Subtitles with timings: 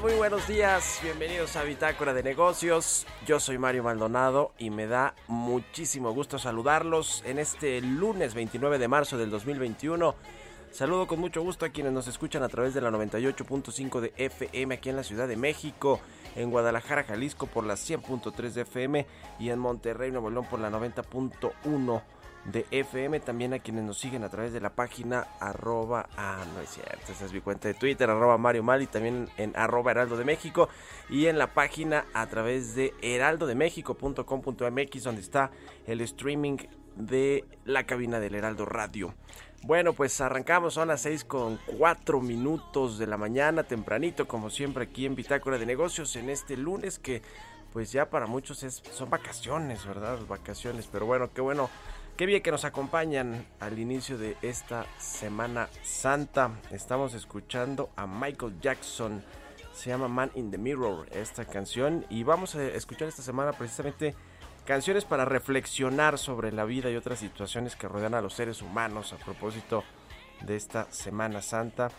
[0.00, 1.00] Muy buenos días.
[1.02, 3.04] Bienvenidos a Bitácora de Negocios.
[3.26, 8.86] Yo soy Mario Maldonado y me da muchísimo gusto saludarlos en este lunes 29 de
[8.86, 10.14] marzo del 2021.
[10.70, 14.76] Saludo con mucho gusto a quienes nos escuchan a través de la 98.5 de FM
[14.76, 15.98] aquí en la Ciudad de México,
[16.36, 19.06] en Guadalajara, Jalisco por la 100.3 de FM
[19.40, 22.02] y en Monterrey, Nuevo León por la 90.1
[22.44, 26.60] de FM, también a quienes nos siguen a través de la página arroba, ah no
[26.60, 29.92] es cierto, esa es mi cuenta de Twitter, arroba Mario Mal y también en arroba
[29.92, 30.68] Heraldo de México
[31.08, 35.52] y en la página a través de heraldodemexico.com.mx donde está
[35.86, 36.56] el streaming
[36.96, 39.14] de la cabina del Heraldo Radio.
[39.64, 44.82] Bueno, pues arrancamos, son las 6 con 4 minutos de la mañana, tempranito, como siempre
[44.84, 47.22] aquí en Bitácora de Negocios, en este lunes que
[47.72, 50.18] pues ya para muchos es, son vacaciones, ¿verdad?
[50.28, 51.70] Vacaciones, pero bueno, qué bueno,
[52.22, 56.52] qué bien que nos acompañan al inicio de esta Semana Santa.
[56.70, 59.24] Estamos escuchando a Michael Jackson,
[59.72, 64.14] se llama Man in the Mirror esta canción y vamos a escuchar esta semana precisamente
[64.64, 69.12] canciones para reflexionar sobre la vida y otras situaciones que rodean a los seres humanos
[69.12, 69.82] a propósito
[70.42, 71.90] de esta Semana Santa.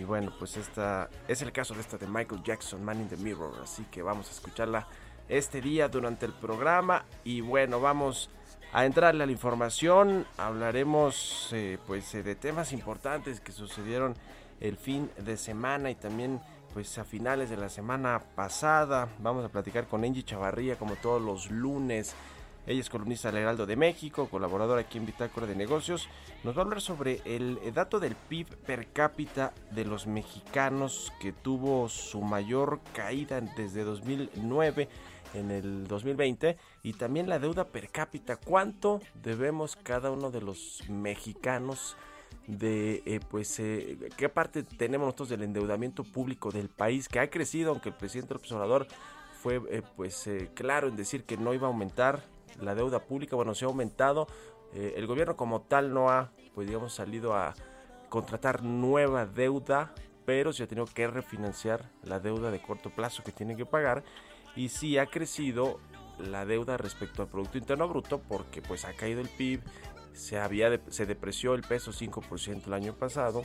[0.00, 3.18] Y bueno, pues esta es el caso de esta de Michael Jackson, Man in the
[3.18, 3.60] Mirror.
[3.62, 4.88] Así que vamos a escucharla
[5.28, 7.04] este día durante el programa.
[7.22, 8.30] Y bueno, vamos
[8.72, 10.26] a entrarle a la información.
[10.36, 14.14] Hablaremos eh, pues eh, de temas importantes que sucedieron
[14.60, 16.40] el fin de semana y también
[16.74, 19.08] pues a finales de la semana pasada.
[19.20, 22.14] Vamos a platicar con Angie Chavarría como todos los lunes.
[22.66, 26.06] Ella es columnista del Heraldo de México, colaboradora aquí en Bitácora de Negocios.
[26.44, 31.32] Nos va a hablar sobre el dato del PIB per cápita de los mexicanos que
[31.32, 34.88] tuvo su mayor caída desde 2009
[35.34, 38.36] en el 2020 y también la deuda per cápita.
[38.36, 41.96] ¿Cuánto debemos cada uno de los mexicanos?
[42.46, 47.28] de eh, pues eh, qué parte tenemos nosotros del endeudamiento público del país que ha
[47.28, 48.86] crecido aunque el presidente López Obrador
[49.42, 52.22] fue eh, pues eh, claro en decir que no iba a aumentar
[52.60, 54.26] la deuda pública bueno se ha aumentado
[54.74, 57.54] el gobierno como tal no ha pues digamos salido a
[58.10, 59.94] contratar nueva deuda
[60.26, 64.04] pero se ha tenido que refinanciar la deuda de corto plazo que tienen que pagar
[64.56, 65.80] y sí ha crecido
[66.18, 69.62] la deuda respecto al Producto Interno Bruto porque pues ha caído el PIB,
[70.12, 73.44] se, había se depreció el peso 5% el año pasado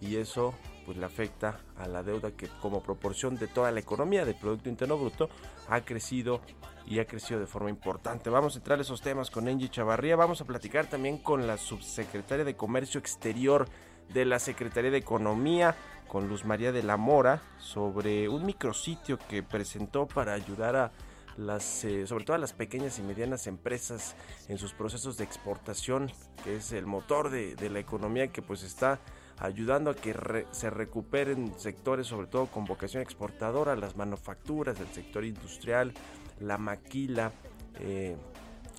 [0.00, 0.54] y eso
[0.84, 4.68] pues le afecta a la deuda que como proporción de toda la economía del Producto
[4.68, 5.28] Interno Bruto
[5.68, 6.40] ha crecido
[6.86, 8.30] y ha crecido de forma importante.
[8.30, 11.58] Vamos a entrar a esos temas con Angie Chavarría, vamos a platicar también con la
[11.58, 13.68] subsecretaria de Comercio Exterior
[14.12, 15.76] de la Secretaría de Economía,
[16.10, 20.92] con Luz María de la Mora, sobre un micrositio que presentó para ayudar a
[21.36, 24.16] las, eh, sobre todo a las pequeñas y medianas empresas
[24.48, 26.10] en sus procesos de exportación,
[26.42, 28.98] que es el motor de, de la economía que pues está
[29.38, 35.24] ayudando a que se recuperen sectores, sobre todo con vocación exportadora, las manufacturas, el sector
[35.24, 35.94] industrial,
[36.40, 37.30] la maquila,
[37.78, 38.16] eh,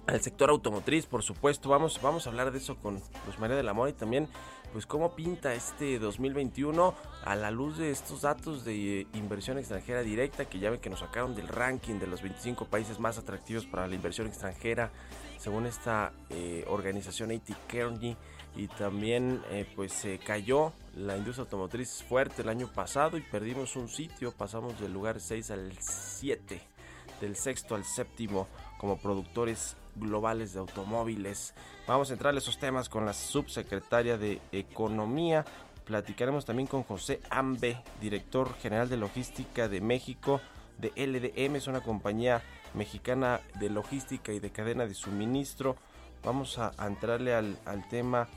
[0.07, 1.69] el sector automotriz, por supuesto.
[1.69, 4.27] Vamos, vamos a hablar de eso con Luz María del Amor y también,
[4.71, 10.45] pues, cómo pinta este 2021 a la luz de estos datos de inversión extranjera directa
[10.45, 13.87] que ya ven que nos sacaron del ranking de los 25 países más atractivos para
[13.87, 14.91] la inversión extranjera,
[15.37, 17.53] según esta eh, organización A.T.
[17.67, 18.15] Kearney.
[18.53, 23.77] Y también, eh, pues, se cayó la industria automotriz fuerte el año pasado y perdimos
[23.77, 26.61] un sitio, pasamos del lugar 6 al 7
[27.21, 28.47] del sexto al séptimo
[28.77, 31.53] como productores globales de automóviles.
[31.87, 35.45] Vamos a entrar a esos temas con la subsecretaria de Economía.
[35.85, 40.41] Platicaremos también con José Ambe, director general de logística de México
[40.81, 42.41] de LDM, es una compañía
[42.73, 45.75] mexicana de logística y de cadena de suministro.
[46.23, 48.27] Vamos a, a entrarle al, al tema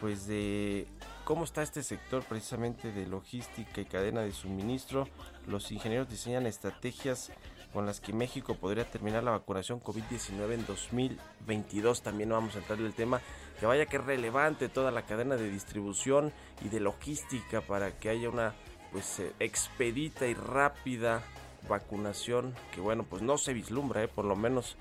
[0.00, 0.86] pues de
[1.24, 5.08] cómo está este sector precisamente de logística y cadena de suministro.
[5.46, 7.30] Los ingenieros diseñan estrategias
[7.72, 12.02] con las que México podría terminar la vacunación COVID-19 en 2022.
[12.02, 13.20] También vamos a entrarle el tema
[13.58, 16.32] que vaya que es relevante toda la cadena de distribución
[16.64, 18.54] y de logística para que haya una
[18.90, 21.22] pues eh, expedita y rápida
[21.68, 24.76] vacunación que bueno pues no se vislumbra eh, por lo menos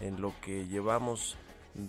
[0.00, 1.36] en lo que llevamos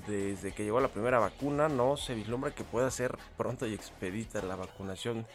[0.07, 4.41] desde que llegó la primera vacuna no se vislumbra que pueda ser pronto y expedita
[4.43, 5.25] la vacunación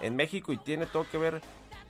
[0.00, 1.40] en México y tiene todo que ver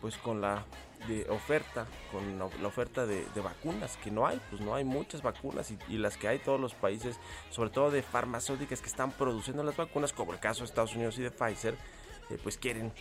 [0.01, 0.65] pues con la
[1.09, 5.73] de oferta, con la, oferta de, vacunas, que no hay, pues no hay muchas vacunas
[5.89, 7.19] y, las que hay todos los países,
[7.51, 11.19] sobre todo de farmacéuticas que están produciendo las vacunas, como el caso de Estados Unidos
[11.19, 11.75] y de Pfizer,
[12.31, 12.93] eh, pues quieren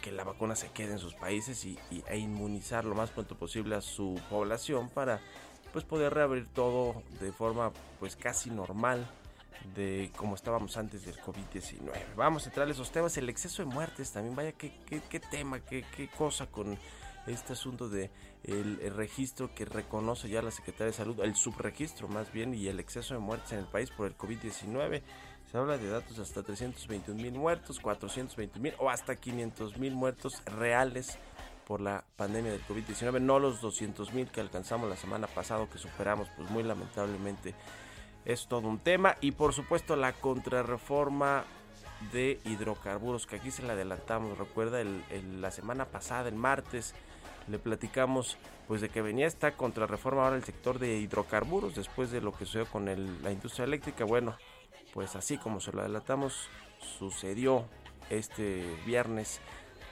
[0.00, 3.36] que la vacuna se quede en sus países y, y- e inmunizar lo más pronto
[3.36, 5.20] posible a su población para
[5.72, 9.06] pues poder reabrir todo de forma pues casi normal
[9.74, 11.92] de como estábamos antes del COVID-19.
[12.16, 15.20] Vamos a entrar a esos temas, el exceso de muertes también, vaya qué, qué, qué
[15.20, 16.78] tema, qué, qué cosa con
[17.26, 18.10] este asunto de
[18.44, 22.80] el, registro que reconoce ya la Secretaría de Salud, el subregistro más bien, y el
[22.80, 25.02] exceso de muertes en el país por el COVID-19.
[25.50, 30.42] Se habla de datos hasta 321 mil muertos, 420 mil o hasta 500 mil muertos
[30.46, 31.18] reales
[31.66, 35.78] por la pandemia del COVID-19, no los 200 mil que alcanzamos la semana pasada, que
[35.78, 37.54] superamos, pues muy lamentablemente
[38.24, 39.16] es todo un tema.
[39.20, 41.44] Y por supuesto la contrarreforma
[42.12, 46.94] de hidrocarburos, que aquí se la adelantamos, recuerda, el- la semana pasada, el martes,
[47.50, 48.36] le platicamos
[48.68, 52.46] pues de que venía esta contrarreforma ahora el sector de hidrocarburos después de lo que
[52.46, 54.04] sucedió con la industria eléctrica.
[54.04, 54.36] Bueno,
[54.94, 56.48] pues así como se lo adelantamos,
[56.98, 57.64] sucedió
[58.08, 59.40] este viernes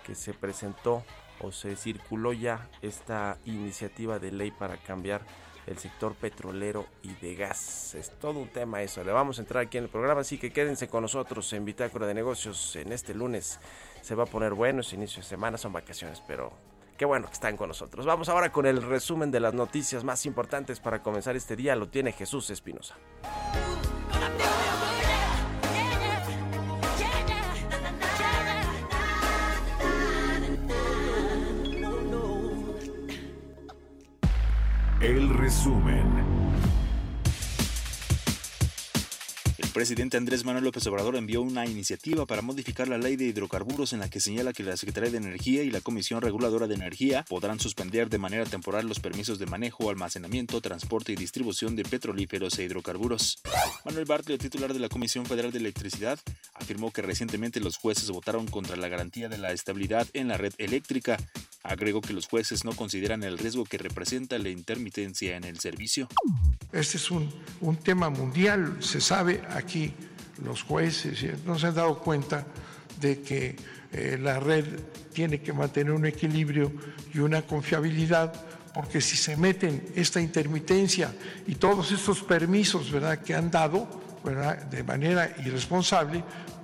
[0.04, 1.04] que se presentó
[1.40, 5.22] o se circuló ya esta iniciativa de ley para cambiar
[5.66, 7.94] el sector petrolero y de gas.
[7.94, 9.04] Es todo un tema eso.
[9.04, 12.06] Le vamos a entrar aquí en el programa, así que quédense con nosotros en Bitácora
[12.06, 13.60] de Negocios en este lunes.
[14.00, 16.52] Se va a poner bueno, es inicio de semana, son vacaciones, pero
[16.98, 18.04] qué bueno que están con nosotros.
[18.04, 21.76] Vamos ahora con el resumen de las noticias más importantes para comenzar este día.
[21.76, 22.96] Lo tiene Jesús Espinosa.
[35.00, 36.27] El resumen.
[39.78, 44.00] Presidente Andrés Manuel López Obrador envió una iniciativa para modificar la ley de hidrocarburos en
[44.00, 47.60] la que señala que la Secretaría de Energía y la Comisión Reguladora de Energía podrán
[47.60, 52.64] suspender de manera temporal los permisos de manejo, almacenamiento, transporte y distribución de petrolíferos e
[52.64, 53.40] hidrocarburos.
[53.84, 56.18] Manuel Bartlett, titular de la Comisión Federal de Electricidad,
[56.54, 60.54] afirmó que recientemente los jueces votaron contra la garantía de la estabilidad en la red
[60.58, 61.18] eléctrica.
[61.62, 66.08] Agregó que los jueces no consideran el riesgo que representa la intermitencia en el servicio.
[66.72, 67.30] Este es un,
[67.60, 69.67] un tema mundial, se sabe aquí
[70.42, 72.44] los jueces no se han dado cuenta
[73.00, 73.56] de que
[73.92, 74.64] eh, la red
[75.12, 76.72] tiene que mantener un equilibrio
[77.12, 78.32] y una confiabilidad,
[78.74, 81.12] porque si se meten esta intermitencia
[81.46, 83.18] y todos estos permisos ¿verdad?
[83.18, 83.88] que han dado
[84.70, 86.22] de manera irresponsable,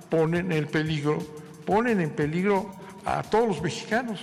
[0.09, 1.17] ponen en peligro,
[1.65, 4.19] ponen en peligro a todos los mexicanos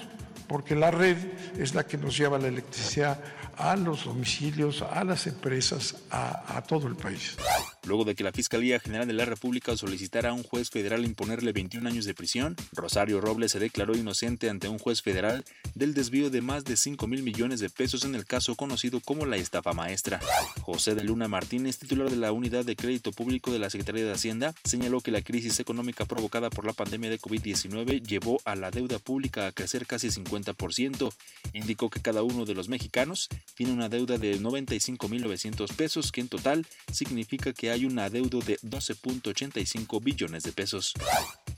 [0.47, 1.17] porque la red
[1.59, 3.19] es la que nos lleva la electricidad
[3.57, 7.37] a los domicilios, a las empresas, a todo el país.
[7.85, 11.53] Luego de que la Fiscalía General de la República solicitara a un juez federal imponerle
[11.53, 16.31] 21 años de prisión, Rosario Robles se declaró inocente ante un juez federal del desvío
[16.31, 19.73] de más de 5 mil millones de pesos en el caso conocido como la estafa
[19.73, 20.21] maestra.
[20.63, 24.13] José de Luna Martínez, titular de la Unidad de Crédito Público de la Secretaría de
[24.13, 28.71] Hacienda, señaló que la crisis económica provocada por la pandemia de COVID-19 llevó a la
[28.71, 31.13] deuda pública a crecer casi 50%.
[31.53, 36.29] Indicó que cada uno de los mexicanos tiene una deuda de 95.900 pesos, que en
[36.29, 40.95] total significa que hay un adeudo de 12.85 billones de pesos.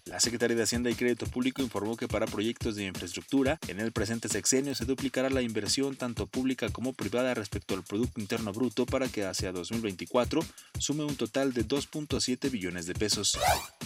[0.06, 3.90] La Secretaría de Hacienda y Crédito Público informó que para proyectos de infraestructura, en el
[3.90, 8.86] presente sexenio se duplicará la inversión tanto pública como privada respecto al Producto Interno Bruto
[8.86, 10.40] para que hacia 2024
[10.78, 13.38] sume un total de 2.7 billones de pesos.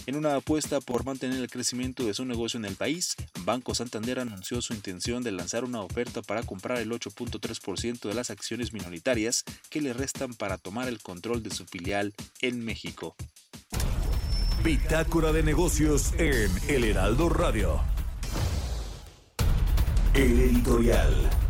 [0.05, 4.19] En una apuesta por mantener el crecimiento de su negocio en el país, Banco Santander
[4.19, 9.45] anunció su intención de lanzar una oferta para comprar el 8.3% de las acciones minoritarias
[9.69, 13.15] que le restan para tomar el control de su filial en México.
[14.63, 17.81] Bitácora de negocios en El Heraldo Radio.
[20.13, 21.48] El editorial.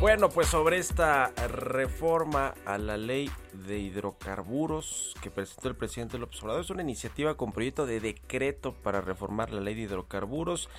[0.00, 6.42] Bueno, pues sobre esta reforma a la ley de hidrocarburos que presentó el presidente López
[6.42, 10.70] Obrador, es una iniciativa con proyecto de decreto para reformar la ley de hidrocarburos.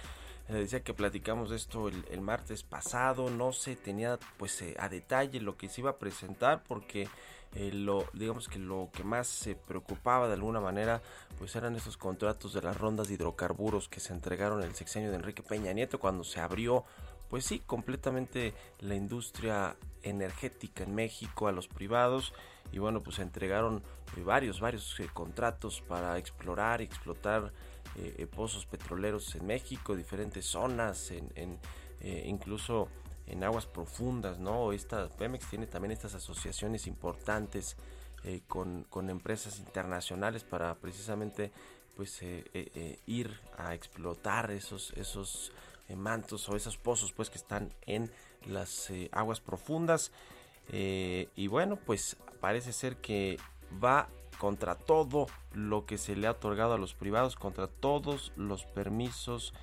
[0.49, 4.89] Eh, decía que platicamos de esto el, martes pasado, no se tenía pues eh, a
[4.89, 7.07] detalle lo que se iba a presentar porque
[7.53, 11.01] eh, lo digamos que lo que más se preocupaba de alguna manera
[11.37, 15.17] pues eran esos contratos de las rondas de hidrocarburos que se entregaron el sexenio de
[15.17, 16.85] Enrique Peña Nieto cuando se abrió
[17.31, 22.33] pues sí, completamente la industria energética en México a los privados
[22.73, 23.81] y bueno, pues entregaron
[24.17, 27.53] eh, varios, varios eh, contratos para explorar y explotar
[27.95, 31.13] eh, pozos petroleros en México, diferentes zonas,
[32.25, 32.89] incluso
[33.27, 34.73] en aguas profundas, ¿no?
[34.73, 37.77] Esta Pemex tiene también estas asociaciones importantes
[38.47, 41.51] con, con empresas internacionales para precisamente
[41.95, 42.21] pues
[43.05, 45.51] ir a explotar esos esos
[45.95, 48.11] mantos o esos pozos pues que están en
[48.45, 50.11] las eh, aguas profundas.
[50.69, 53.37] Eh, y bueno pues parece ser que
[53.83, 54.07] va
[54.37, 59.53] contra todo lo que se le ha otorgado a los privados contra todos los permisos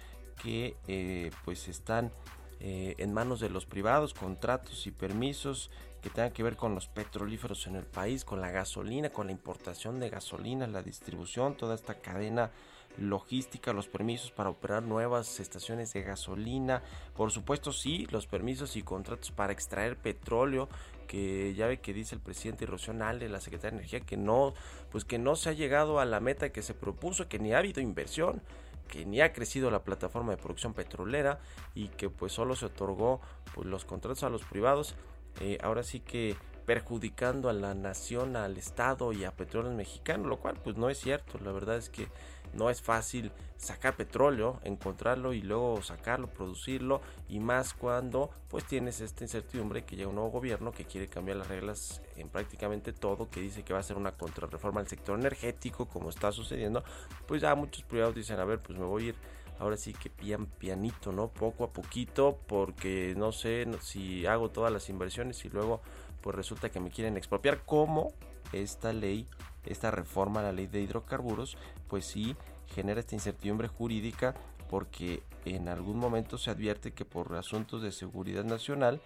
[0.42, 2.12] que eh, pues están
[2.60, 5.70] eh, en manos de los privados, contratos y permisos
[6.00, 9.32] que tengan que ver con los petrolíferos en el país, con la gasolina, con la
[9.32, 12.50] importación de gasolina, la distribución, toda esta cadena
[12.98, 16.82] logística, los permisos para operar nuevas estaciones de gasolina,
[17.16, 20.68] por supuesto sí, los permisos y contratos para extraer petróleo,
[21.06, 24.54] que ya ve que dice el presidente Rocío Nale, la secretaria de Energía, que no,
[24.90, 27.58] pues que no se ha llegado a la meta que se propuso, que ni ha
[27.58, 28.42] habido inversión,
[28.88, 31.40] que ni ha crecido la plataforma de producción petrolera
[31.74, 33.20] y que pues solo se otorgó
[33.54, 34.94] pues, los contratos a los privados.
[35.40, 36.36] Eh, ahora sí que
[36.66, 40.98] perjudicando a la nación, al Estado y a petróleos mexicanos, lo cual pues no es
[40.98, 41.38] cierto.
[41.38, 42.08] La verdad es que
[42.54, 49.00] no es fácil sacar petróleo, encontrarlo y luego sacarlo, producirlo y más cuando pues tienes
[49.00, 53.28] esta incertidumbre que llega un nuevo gobierno que quiere cambiar las reglas en prácticamente todo,
[53.28, 56.84] que dice que va a hacer una contrarreforma al sector energético como está sucediendo,
[57.26, 59.14] pues ya muchos privados dicen, a ver, pues me voy a ir
[59.58, 61.28] ahora sí que pian pianito, ¿no?
[61.28, 65.80] Poco a poquito, porque no sé si hago todas las inversiones y luego
[66.20, 68.12] pues resulta que me quieren expropiar, como
[68.52, 69.26] esta ley,
[69.66, 71.56] esta reforma a la ley de hidrocarburos,
[71.88, 72.36] pues sí
[72.74, 74.34] genera esta incertidumbre jurídica
[74.68, 79.00] porque en algún momento se advierte que por asuntos de seguridad nacional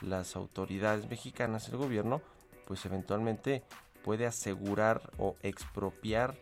[0.00, 2.22] las autoridades mexicanas, el gobierno,
[2.66, 3.62] pues eventualmente
[4.04, 6.36] puede asegurar o expropiar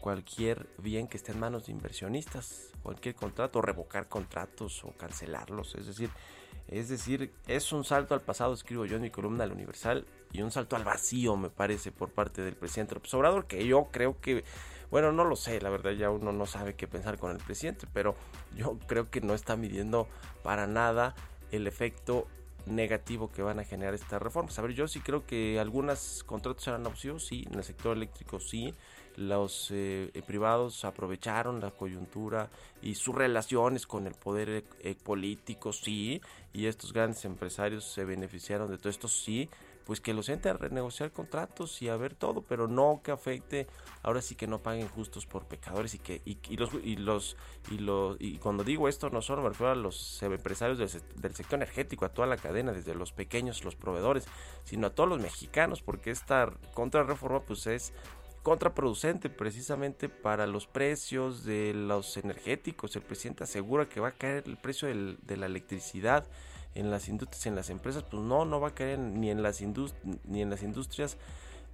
[0.00, 5.86] cualquier bien que esté en manos de inversionistas, cualquier contrato, revocar contratos o cancelarlos, es
[5.86, 6.10] decir,
[6.68, 10.42] es decir, es un salto al pasado, escribo yo en mi columna del Universal, y
[10.42, 14.20] un salto al vacío, me parece, por parte del presidente López Obrador, que yo creo
[14.20, 14.44] que,
[14.90, 17.86] bueno, no lo sé, la verdad ya uno no sabe qué pensar con el presidente,
[17.92, 18.16] pero
[18.54, 20.08] yo creo que no está midiendo
[20.42, 21.14] para nada
[21.50, 22.26] el efecto
[22.66, 24.58] negativo que van a generar estas reformas.
[24.58, 28.40] A ver, yo sí creo que algunos contratos serán abusivos, sí, en el sector eléctrico
[28.40, 28.74] sí,
[29.16, 32.50] los eh, privados aprovecharon la coyuntura
[32.82, 36.20] y sus relaciones con el poder eh, político, sí,
[36.52, 39.48] y estos grandes empresarios se beneficiaron de todo esto, sí,
[39.86, 43.68] pues que los entre a renegociar contratos y a ver todo, pero no que afecte,
[44.02, 47.36] ahora sí que no paguen justos por pecadores y que y, y los y los
[47.70, 51.34] y los y cuando digo esto no solo me refiero a los empresarios del, del
[51.36, 54.26] sector energético, a toda la cadena, desde los pequeños, los proveedores,
[54.64, 57.92] sino a todos los mexicanos, porque esta contrarreforma pues es
[58.42, 62.94] contraproducente precisamente para los precios de los energéticos.
[62.94, 66.26] El presidente asegura que va a caer el precio de la electricidad
[66.76, 69.60] en las industrias, en las empresas, pues no, no va a caer ni en las
[70.24, 71.16] ni en las industrias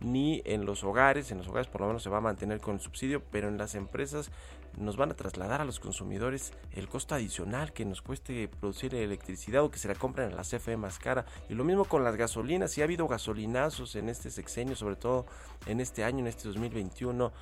[0.00, 2.74] ni en los hogares, en los hogares por lo menos se va a mantener con
[2.74, 4.30] el subsidio, pero en las empresas
[4.76, 9.62] nos van a trasladar a los consumidores el costo adicional que nos cueste producir electricidad
[9.62, 11.26] o que se la compren a la CFE más cara.
[11.48, 15.26] Y lo mismo con las gasolinas, si ha habido gasolinazos en este sexenio, sobre todo
[15.66, 17.32] en este año, en este 2021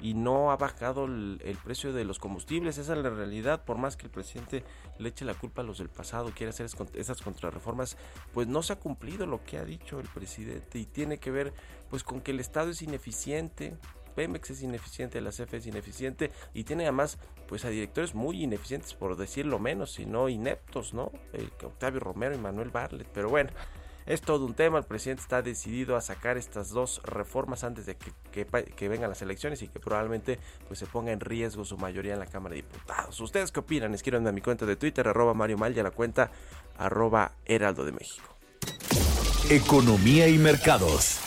[0.00, 2.78] y no ha bajado el, el, precio de los combustibles.
[2.78, 3.64] Esa es la realidad.
[3.64, 4.64] Por más que el presidente
[4.98, 7.96] le eche la culpa a los del pasado, quiere hacer esas contrarreformas,
[8.32, 11.52] pues no se ha cumplido lo que ha dicho el presidente y tiene que ver
[11.90, 13.76] pues con que el Estado es ineficiente.
[14.14, 18.94] Pemex es ineficiente, la CFE es ineficiente y tiene además pues a directores muy ineficientes
[18.94, 21.12] por decirlo menos, sino ineptos, ¿no?
[21.34, 23.06] Eh, Octavio Romero y Manuel Barlet.
[23.12, 23.50] Pero bueno,
[24.06, 27.96] es todo un tema, el presidente está decidido a sacar estas dos reformas antes de
[27.96, 32.20] que, vengan las elecciones y que probablemente pues, se ponga en riesgo su mayoría en
[32.20, 33.20] la Cámara de Diputados.
[33.20, 33.94] ¿Ustedes qué opinan?
[33.94, 36.30] Escríbanme a mi cuenta de Twitter, arroba Mario Mal y a la cuenta
[36.78, 38.36] arroba Heraldo de México.
[39.50, 41.25] Economía y mercados.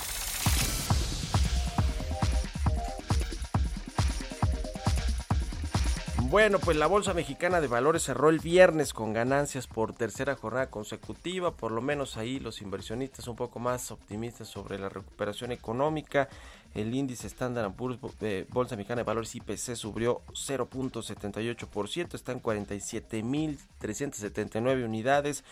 [6.29, 10.69] Bueno, pues la Bolsa Mexicana de Valores cerró el viernes con ganancias por tercera jornada
[10.69, 16.29] consecutiva, por lo menos ahí los inversionistas un poco más optimistas sobre la recuperación económica.
[16.75, 24.85] El índice Standard Poor's eh, Bolsa Mexicana de Valores IPC subió 0.78%, está en 47.379
[24.85, 25.43] unidades.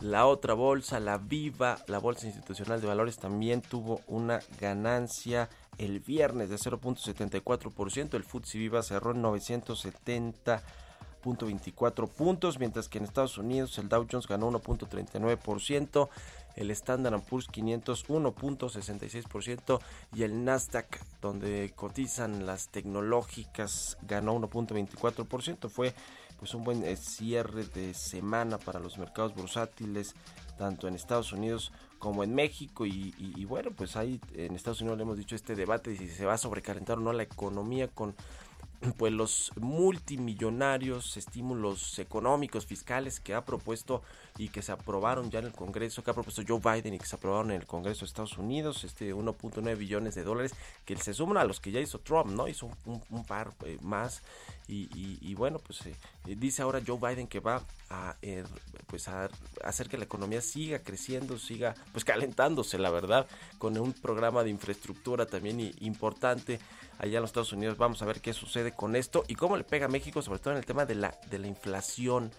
[0.00, 5.98] La otra bolsa, la Viva, la Bolsa Institucional de Valores también tuvo una ganancia el
[5.98, 8.14] viernes de 0.74%.
[8.14, 14.28] El FTSE Viva cerró en 970.24 puntos, mientras que en Estados Unidos el Dow Jones
[14.28, 16.08] ganó 1.39%,
[16.54, 19.80] el Standard Poor's 500 1.66%
[20.14, 25.68] y el Nasdaq, donde cotizan las tecnológicas, ganó 1.24%.
[25.68, 25.92] Fue
[26.38, 30.14] pues un buen cierre de semana para los mercados bursátiles
[30.56, 35.04] tanto en Estados Unidos como en México y, bueno pues ahí en Estados Unidos le
[35.04, 38.14] hemos dicho este debate de si se va a sobrecalentar o no la economía con
[38.96, 44.02] pues los multimillonarios estímulos económicos fiscales que ha propuesto
[44.36, 47.06] y que se aprobaron ya en el Congreso, que ha propuesto Joe Biden y que
[47.06, 50.54] se aprobaron en el Congreso de Estados Unidos, este 1.9 billones de dólares
[50.84, 52.46] que se suman a los que ya hizo Trump, ¿no?
[52.46, 54.22] Hizo un, un par eh, más
[54.70, 58.44] y, bueno, pues eh, dice ahora Joe Biden que va a, eh,
[58.86, 59.30] pues a
[59.64, 63.26] hacer que la economía siga creciendo, siga pues calentándose, la verdad,
[63.56, 66.60] con un programa de infraestructura también importante
[66.98, 67.78] allá en los Estados Unidos.
[67.78, 70.52] Vamos a ver qué sucede con esto y cómo le pega a México, sobre todo
[70.52, 72.30] en el tema de la, de la inflación.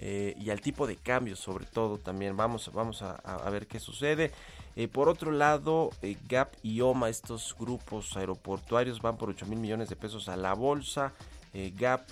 [0.00, 4.30] Eh, y al tipo de cambio sobre todo también vamos, vamos a, ver qué sucede
[4.76, 9.58] eh, por otro lado eh, Gap y OMA estos grupos aeroportuarios van por 8 mil
[9.58, 11.14] millones de pesos a la bolsa
[11.66, 12.06] eh, Gap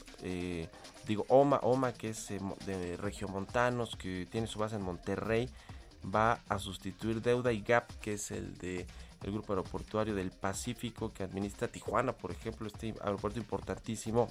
[1.07, 2.29] digo OMA OMA que es
[2.67, 5.49] de Regiomontanos que tiene su base en Monterrey
[6.05, 8.87] va a sustituir deuda y Gap que es el de
[9.23, 14.29] el grupo aeroportuario del Pacífico que administra Tijuana por ejemplo este aeropuerto importantísimo.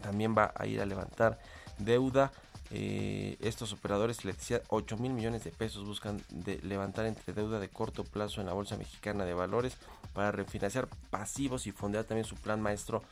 [0.00, 1.38] También va a ir a levantar
[1.78, 2.32] deuda.
[2.70, 6.22] Eh, estos operadores, le decía, 8 mil millones de pesos buscan
[6.62, 9.76] levantar entre deuda de corto plazo en la Bolsa Mexicana de Valores
[10.14, 13.02] para refinanciar pasivos y fondear también su plan maestro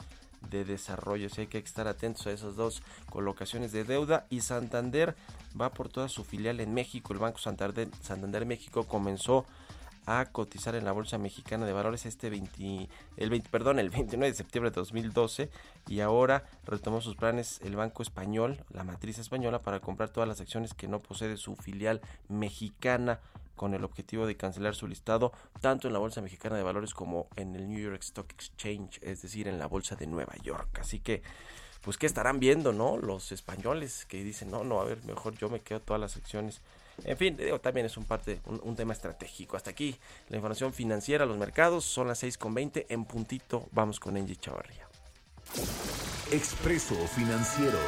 [0.48, 1.26] de desarrollo.
[1.26, 4.26] Así hay que estar atentos a esas dos colocaciones de deuda.
[4.30, 5.14] Y Santander
[5.60, 7.12] va por toda su filial en México.
[7.12, 9.46] El Banco Santander, Santander México comenzó
[10.06, 14.30] a cotizar en la Bolsa Mexicana de Valores este 20, el 20, perdón, el 29
[14.30, 15.50] de septiembre de 2012
[15.88, 20.40] y ahora retomó sus planes el Banco Español, la matriz española, para comprar todas las
[20.40, 23.20] acciones que no posee su filial mexicana
[23.60, 27.28] con el objetivo de cancelar su listado tanto en la Bolsa Mexicana de Valores como
[27.36, 30.78] en el New York Stock Exchange, es decir, en la Bolsa de Nueva York.
[30.80, 31.22] Así que,
[31.82, 32.96] pues, ¿qué estarán viendo, no?
[32.96, 36.62] Los españoles que dicen, no, no, a ver, mejor yo me quedo todas las acciones
[37.04, 39.58] en fin, digo, también es un parte, un, un, tema estratégico.
[39.58, 43.68] Hasta aquí la información financiera, los mercados, son las 6.20 en puntito.
[43.72, 44.86] Vamos con Angie Chavarría.
[46.30, 47.78] Expreso Financiero.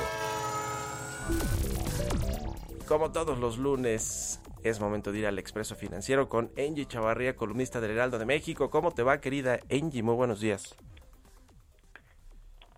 [2.87, 7.81] Como todos los lunes, es momento de ir al Expreso Financiero con Angie Chavarría, columnista
[7.81, 8.71] del Heraldo de México.
[8.71, 10.03] ¿Cómo te va, querida Angie?
[10.03, 10.77] Muy buenos días.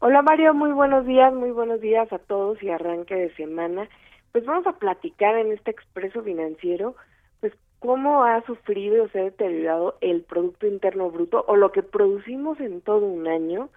[0.00, 3.88] Hola Mario, muy buenos días, muy buenos días a todos y arranque de semana
[4.34, 6.96] pues vamos a platicar en este expreso financiero,
[7.38, 11.84] pues cómo ha sufrido o se ha deteriorado el Producto Interno Bruto o lo que
[11.84, 13.68] producimos en todo un año,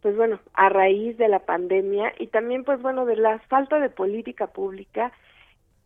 [0.00, 3.90] pues bueno, a raíz de la pandemia y también pues bueno de la falta de
[3.90, 5.12] política pública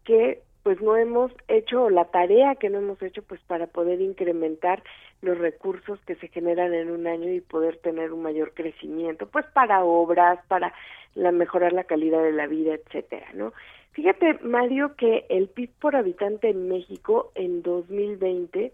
[0.05, 4.83] que pues no hemos hecho la tarea que no hemos hecho pues para poder incrementar
[5.21, 9.47] los recursos que se generan en un año y poder tener un mayor crecimiento pues
[9.53, 10.73] para obras, para
[11.15, 13.53] la mejorar la calidad de la vida, etcétera, ¿no?
[13.93, 18.73] Fíjate, Mario, que el PIB por habitante en México en 2020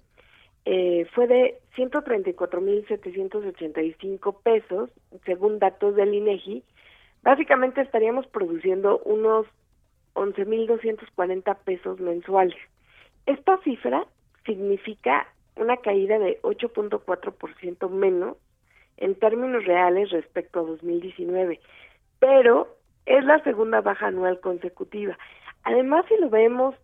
[0.64, 4.88] eh, fue de 134.785 pesos,
[5.26, 6.62] según datos del INEGI.
[7.22, 9.46] Básicamente estaríamos produciendo unos
[10.20, 12.59] 11.240 pesos mensuales.
[13.24, 14.06] Esta cifra
[14.44, 18.37] significa una caída de 8.4% menos
[18.98, 21.59] en términos reales respecto a 2019,
[22.18, 22.68] pero
[23.06, 25.18] es la segunda baja anual consecutiva.
[25.64, 26.74] Además, si lo vemos,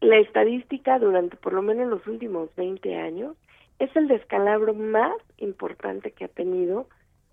[0.00, 3.36] la estadística durante por lo menos los últimos 20 años
[3.78, 6.86] es el descalabro más importante que ha tenido,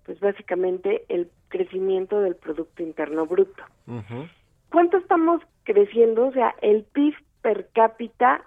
[0.04, 3.62] pues básicamente el crecimiento del Producto Interno Bruto.
[4.70, 6.26] ¿Cuánto estamos creciendo?
[6.26, 8.42] O sea, el PIB per cápita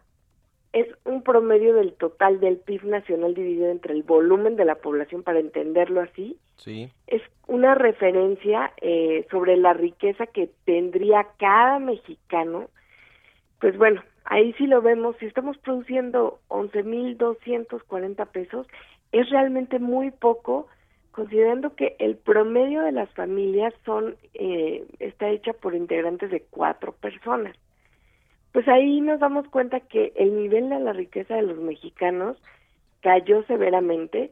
[0.74, 5.24] es un promedio del total del PIB nacional dividido entre el volumen de la población,
[5.24, 6.38] para entenderlo así.
[6.58, 6.90] Sí.
[7.08, 12.70] Es una referencia eh, sobre la riqueza que tendría cada mexicano.
[13.60, 18.68] Pues bueno, ahí sí lo vemos, si estamos produciendo 11.240 pesos,
[19.12, 20.68] es realmente muy poco,
[21.12, 26.94] considerando que el promedio de las familias son eh, está hecha por integrantes de cuatro
[26.94, 27.56] personas.
[28.52, 32.38] Pues ahí nos damos cuenta que el nivel de la riqueza de los mexicanos
[33.02, 34.32] cayó severamente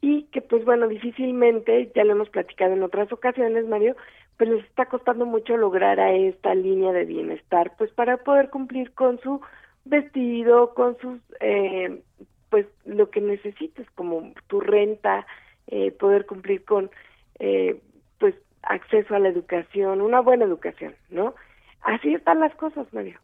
[0.00, 3.96] y que pues bueno, difícilmente, ya lo hemos platicado en otras ocasiones, Mario,
[4.36, 8.92] pues les está costando mucho lograr a esta línea de bienestar, pues para poder cumplir
[8.92, 9.40] con su
[9.84, 12.00] vestido, con sus, eh,
[12.48, 15.26] pues lo que necesites, como tu renta,
[15.70, 16.90] eh, poder cumplir con,
[17.38, 17.80] eh,
[18.18, 21.34] pues acceso a la educación, una buena educación, ¿no?
[21.80, 23.18] Así están las cosas, Mario.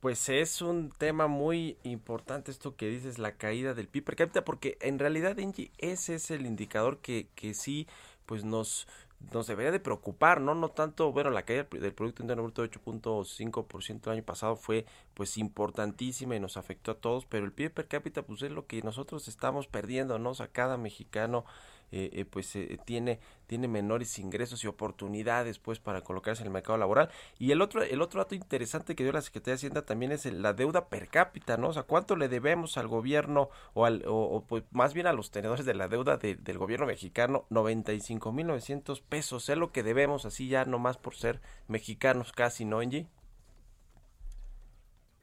[0.00, 4.44] Pues es un tema muy importante esto que dices, la caída del PIB per cápita,
[4.44, 7.86] porque en realidad, Angie, ese es el indicador que, que sí,
[8.24, 8.86] pues nos,
[9.32, 10.54] nos debería de preocupar, ¿no?
[10.54, 14.86] No tanto, bueno, la caída del Producto Interno Bruto de 8.5% el año pasado fue
[15.14, 18.66] pues importantísima y nos afectó a todos, pero el PIB per cápita pues es lo
[18.66, 20.30] que nosotros estamos perdiendo, ¿no?
[20.30, 21.44] O sea, cada mexicano
[21.92, 26.52] eh, eh, pues eh, tiene tiene menores ingresos y oportunidades pues para colocarse en el
[26.52, 27.10] mercado laboral.
[27.38, 30.24] Y el otro el otro dato interesante que dio la Secretaría de Hacienda también es
[30.26, 34.14] la deuda per cápita no o sea cuánto le debemos al gobierno o al o,
[34.14, 39.02] o, pues más bien a los tenedores de la deuda de- del gobierno mexicano 95.900
[39.02, 43.08] pesos es lo que debemos así ya nomás por ser mexicanos casi no Angie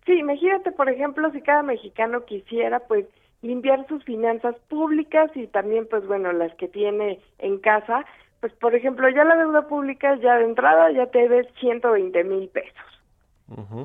[0.05, 3.05] Sí, imagínate, por ejemplo, si cada mexicano quisiera, pues,
[3.47, 8.05] limpiar sus finanzas públicas y también, pues, bueno, las que tiene en casa,
[8.41, 12.49] pues, por ejemplo, ya la deuda pública, ya de entrada, ya te debes 120 mil
[12.49, 12.85] pesos.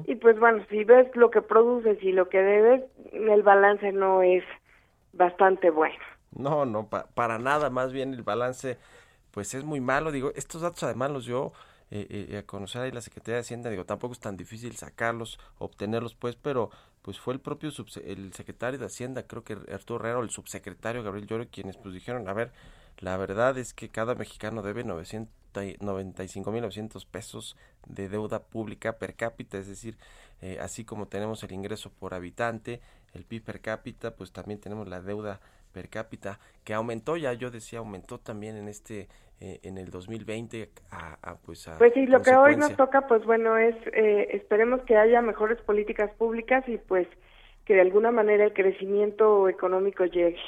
[0.06, 4.22] Y pues, bueno, si ves lo que produces y lo que debes, el balance no
[4.22, 4.42] es
[5.12, 5.94] bastante bueno.
[6.32, 8.78] No, no, pa- para nada, más bien el balance,
[9.30, 10.10] pues es muy malo.
[10.10, 11.52] Digo, estos datos además los dio
[11.94, 15.38] eh, eh, a conocer ahí la Secretaría de Hacienda, digo, tampoco es tan difícil sacarlos,
[15.58, 16.70] obtenerlos, pues, pero
[17.02, 17.70] pues fue el propio
[18.06, 21.92] el secretario de Hacienda, creo que Arturo Herrera, o el subsecretario Gabriel Llorio, quienes pues
[21.92, 22.50] dijeron, a ver,
[22.98, 29.66] la verdad es que cada mexicano debe 95.900 pesos de deuda pública per cápita, es
[29.66, 29.98] decir,
[30.40, 32.80] eh, así como tenemos el ingreso por habitante,
[33.12, 37.50] el PIB per cápita, pues también tenemos la deuda per cápita que aumentó, ya yo
[37.50, 39.08] decía, aumentó también en este,
[39.40, 43.06] eh, en el 2020, a, a, pues a Pues sí, lo que hoy nos toca,
[43.08, 47.08] pues bueno, es eh, esperemos que haya mejores políticas públicas y pues
[47.64, 50.38] que de alguna manera el crecimiento económico llegue.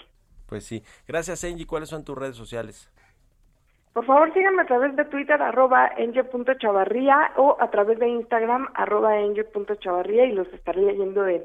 [0.46, 0.82] Pues sí.
[1.06, 1.66] Gracias, Angie.
[1.66, 2.90] ¿Cuáles son tus redes sociales?
[3.92, 9.20] Por favor, síganme a través de Twitter, arroba enge.chavarría o a través de Instagram, arroba
[9.20, 11.44] enge.chavarría y los estaré leyendo en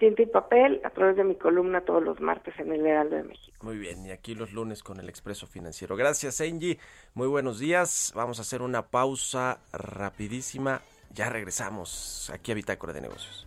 [0.00, 3.22] tinta y papel a través de mi columna todos los martes en el Heraldo de
[3.24, 3.56] México.
[3.60, 5.94] Muy bien, y aquí los lunes con el Expreso Financiero.
[5.94, 6.78] Gracias, Angie.
[7.14, 8.12] Muy buenos días.
[8.16, 10.80] Vamos a hacer una pausa rapidísima.
[11.12, 13.46] Ya regresamos aquí a Bitácora de Negocios.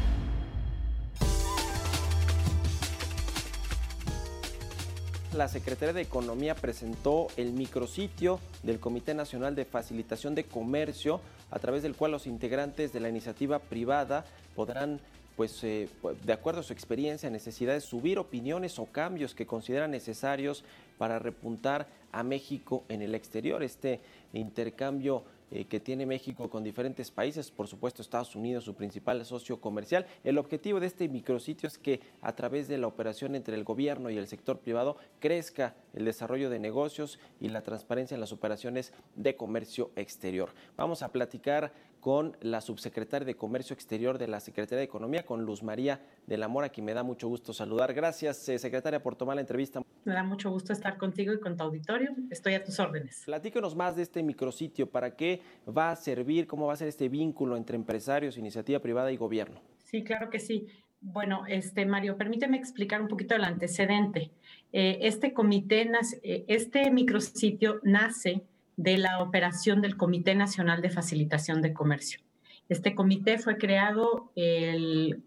[5.41, 11.57] La Secretaría de Economía presentó el micrositio del Comité Nacional de Facilitación de Comercio, a
[11.57, 14.23] través del cual los integrantes de la iniciativa privada
[14.55, 14.99] podrán
[15.35, 15.89] pues eh,
[16.23, 20.63] de acuerdo a su experiencia, necesidades, subir opiniones o cambios que consideran necesarios
[20.99, 23.63] para repuntar a México en el exterior.
[23.63, 23.99] Este
[24.33, 29.59] intercambio eh, que tiene México con diferentes países, por supuesto Estados Unidos, su principal socio
[29.59, 30.05] comercial.
[30.23, 34.09] El objetivo de este micrositio es que a través de la operación entre el gobierno
[34.09, 38.93] y el sector privado crezca el desarrollo de negocios y la transparencia en las operaciones
[39.15, 40.53] de comercio exterior.
[40.77, 45.45] Vamos a platicar con la subsecretaria de Comercio Exterior de la Secretaría de Economía, con
[45.45, 47.93] Luz María de la Mora, que me da mucho gusto saludar.
[47.93, 49.81] Gracias, eh, secretaria, por tomar la entrevista.
[50.03, 52.09] Me da mucho gusto estar contigo y con tu auditorio.
[52.31, 53.21] Estoy a tus órdenes.
[53.25, 57.07] Platícanos más de este micrositio, para qué va a servir, cómo va a ser este
[57.07, 59.61] vínculo entre empresarios, iniciativa privada y gobierno.
[59.77, 60.67] Sí, claro que sí.
[61.01, 64.31] Bueno, este Mario, permíteme explicar un poquito el antecedente.
[64.71, 68.43] Eh, este comité, nace, eh, este micrositio nace
[68.77, 72.21] de la operación del Comité Nacional de Facilitación de Comercio.
[72.69, 74.31] Este comité fue creado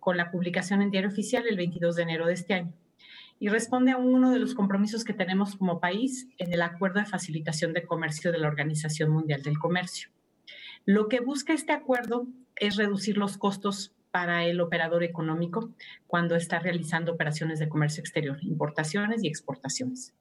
[0.00, 2.72] con la publicación en Diario Oficial el 22 de enero de este año
[3.38, 7.06] y responde a uno de los compromisos que tenemos como país en el Acuerdo de
[7.06, 10.08] Facilitación de Comercio de la Organización Mundial del Comercio.
[10.86, 12.26] Lo que busca este acuerdo
[12.56, 15.74] es reducir los costos para el operador económico
[16.06, 20.14] cuando está realizando operaciones de comercio exterior, importaciones y exportaciones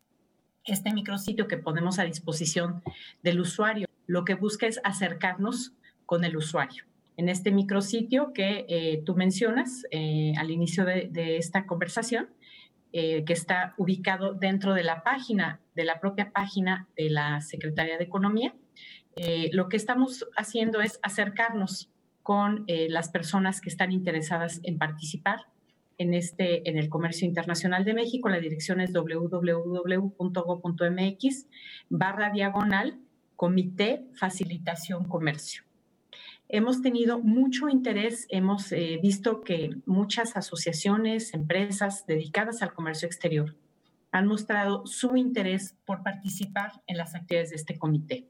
[0.66, 2.84] este micrositio que ponemos a disposición
[3.22, 5.74] del usuario, lo que busca es acercarnos
[6.06, 6.86] con el usuario.
[7.16, 12.30] En este micrositio que eh, tú mencionas eh, al inicio de, esta conversación,
[12.92, 17.98] eh, que está ubicado dentro de la página, de la propia página de la Secretaría
[17.98, 18.56] de Economía,
[19.52, 21.92] lo que estamos haciendo es acercarnos
[22.24, 25.46] con las personas que están interesadas en participar
[25.98, 28.30] en, este, en el comercio internacional de México.
[28.30, 29.48] La dirección es www.go.mx
[31.90, 33.00] barra diagonal
[33.36, 35.64] Comité Facilitación Comercio.
[36.50, 43.56] Hemos tenido mucho interés, hemos eh, visto que muchas asociaciones, empresas dedicadas al comercio exterior
[44.12, 48.30] han mostrado su interés por participar en las actividades de este comité.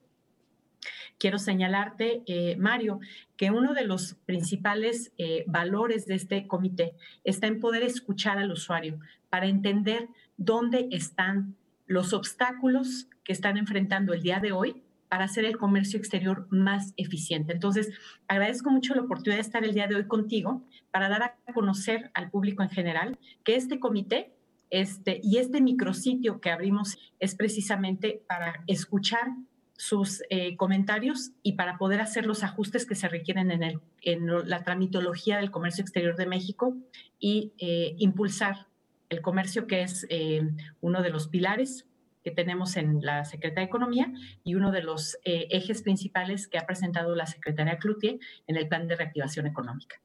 [1.23, 2.99] Quiero señalarte, eh, Mario,
[3.37, 8.51] que uno de los principales eh, valores de este comité está en poder escuchar al
[8.51, 11.55] usuario para entender dónde están
[11.87, 16.93] los obstáculos que están enfrentando el día de hoy para hacer el comercio exterior más
[16.97, 17.53] eficiente.
[17.53, 17.93] Entonces,
[18.27, 22.11] agradezco mucho la oportunidad de estar el día de hoy contigo para dar a conocer
[22.15, 24.33] al público en general que este comité
[24.71, 29.29] este, y este micrositio que abrimos es precisamente para escuchar
[29.75, 35.37] sus eh, comentarios y para poder hacer los ajustes que se requieren en, la tramitología
[35.37, 36.77] del comercio exterior de México
[37.19, 38.67] y eh, impulsar
[39.09, 40.49] el comercio, que es eh,
[40.81, 41.85] uno de los pilares
[42.23, 44.11] que tenemos en la Secretaría de Economía
[44.43, 48.67] y uno de los eh, ejes principales que ha presentado la Secretaría Cloutier en el
[48.67, 49.97] plan de reactivación económica.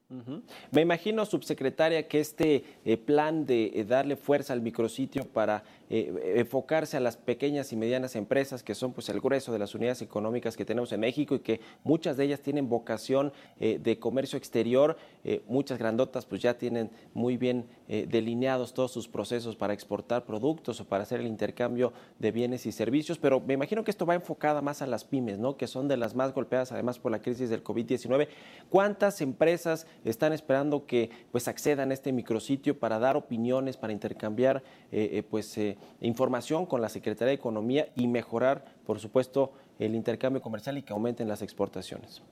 [0.70, 6.98] Me imagino, subsecretaria, que este eh, plan de eh, darle fuerza al micrositio para enfocarse
[6.98, 10.54] a las pequeñas y medianas empresas, que son pues el grueso de las unidades económicas
[10.54, 14.98] que tenemos en México y que muchas de ellas tienen vocación de comercio exterior,
[15.46, 20.84] muchas grandotas pues ya tienen muy bien delineados todos sus procesos para exportar productos o
[20.84, 24.62] para hacer el intercambio de bienes y servicios, pero me imagino que esto va enfocada
[24.62, 25.56] más a las pymes, ¿no?
[25.56, 28.28] que son de las más golpeadas además por la crisis del COVID-19.
[28.68, 34.62] ¿Cuántas empresas están esperando que pues accedan a este micrositio para dar opiniones, para intercambiar
[34.90, 39.94] eh, eh, pues eh, información con la Secretaría de Economía y mejorar, por supuesto, el
[39.94, 42.22] intercambio comercial y que aumenten las exportaciones?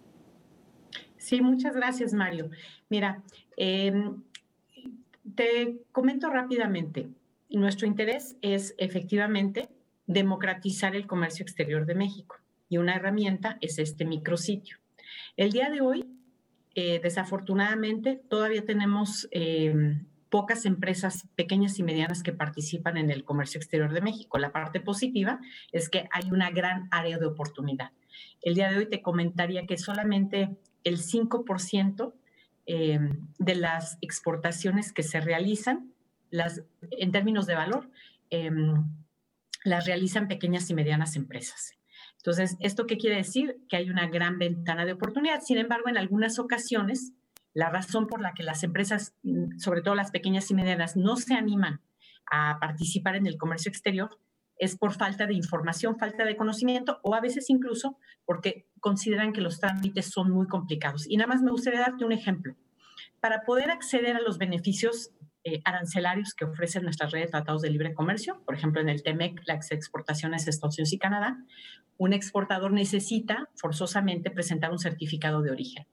[1.26, 2.50] Sí, muchas gracias, Mario.
[2.88, 3.22] Mira,
[3.56, 3.92] eh,
[5.34, 7.08] te comento rápidamente.
[7.50, 9.68] Nuestro interés es efectivamente
[10.06, 12.36] democratizar el comercio exterior de México
[12.68, 14.78] y una herramienta es este micrositio.
[15.36, 16.04] El día de hoy,
[16.74, 19.96] eh, desafortunadamente, todavía tenemos eh,
[20.28, 24.38] pocas empresas pequeñas y medianas que participan en el comercio exterior de México.
[24.38, 25.40] La parte positiva
[25.72, 27.92] es que hay una gran área de oportunidad.
[28.42, 32.12] El día de hoy te comentaría que solamente el 5%
[32.66, 32.98] eh,
[33.38, 35.92] de las exportaciones que se realizan,
[36.36, 37.90] las, en términos de valor,
[38.30, 38.50] eh,
[39.64, 41.72] las realizan pequeñas y medianas empresas.
[42.18, 43.56] Entonces, ¿esto qué quiere decir?
[43.68, 45.40] Que hay una gran ventana de oportunidad.
[45.40, 47.12] Sin embargo, en algunas ocasiones,
[47.54, 49.14] la razón por la que las empresas,
[49.58, 51.80] sobre todo las pequeñas y medianas, no se animan
[52.30, 54.18] a participar en el comercio exterior
[54.58, 59.40] es por falta de información, falta de conocimiento o a veces incluso porque consideran que
[59.40, 61.06] los trámites son muy complicados.
[61.08, 62.56] Y nada más me gustaría darte un ejemplo.
[63.20, 65.10] Para poder acceder a los beneficios
[65.48, 69.04] eh, arancelarios que ofrecen nuestras redes de tratados de libre comercio, por ejemplo, en el
[69.04, 71.38] TEMEC, las exportaciones a Estados Unidos y Canadá,
[71.98, 75.86] un exportador necesita forzosamente presentar un certificado de origen.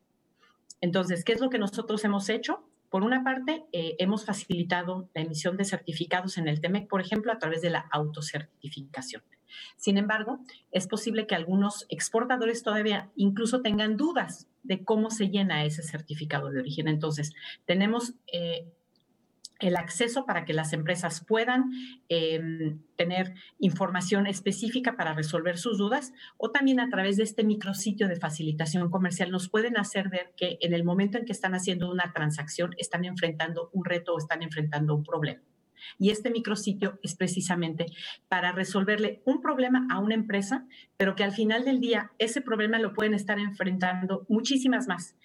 [0.82, 2.68] Entonces, ¿qué es lo que nosotros hemos hecho?
[2.89, 7.32] Por una parte, eh, hemos facilitado la emisión de certificados en el TEMEC, por ejemplo,
[7.32, 9.22] a través de la autocertificación.
[9.76, 10.39] Sin embargo,
[10.72, 16.50] es posible que algunos exportadores todavía incluso tengan dudas de cómo se llena ese certificado
[16.50, 16.88] de origen.
[16.88, 17.34] Entonces,
[17.68, 18.66] tenemos eh,
[19.63, 21.71] el acceso para que las empresas puedan
[22.10, 28.08] eh, tener información específica para resolver sus dudas o también a través de este micrositio
[28.08, 31.89] de facilitación comercial nos pueden hacer ver que en el momento en que están haciendo
[31.89, 35.41] una transacción están enfrentando un reto o están enfrentando un problema.
[35.97, 37.86] Y este micrositio es precisamente
[38.28, 40.65] para resolverle un problema a una empresa,
[40.97, 45.15] pero que al final del día ese problema lo pueden estar enfrentando muchísimas más.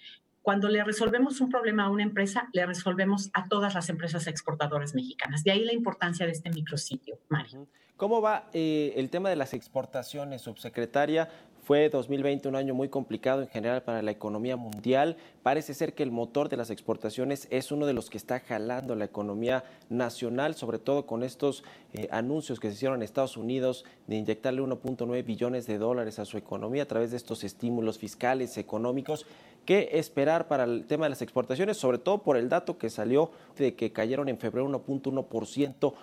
[0.41, 4.95] Cuando le resolvemos un problema a una empresa, le resolvemos a todas las empresas exportadoras
[4.95, 5.43] mexicanas.
[5.43, 7.67] De ahí la importancia de este micrositio, Mario.
[7.97, 11.27] ¿Cómo va eh, el tema de las exportaciones, subsecretaria?
[11.69, 15.17] Fue 2020 un año muy complicado en general para la economía mundial.
[15.43, 18.95] Parece ser que el motor de las exportaciones es uno de los que está jalando
[18.95, 23.85] la economía nacional, sobre todo con estos eh, anuncios que se hicieron en Estados Unidos
[24.07, 28.57] de inyectarle 1.9 billones de dólares a su economía a través de estos estímulos fiscales,
[28.57, 29.27] económicos.
[29.65, 31.77] ¿Qué esperar para el tema de las exportaciones?
[31.77, 35.93] Sobre todo por el dato que salió de que cayeron en febrero 1.1%.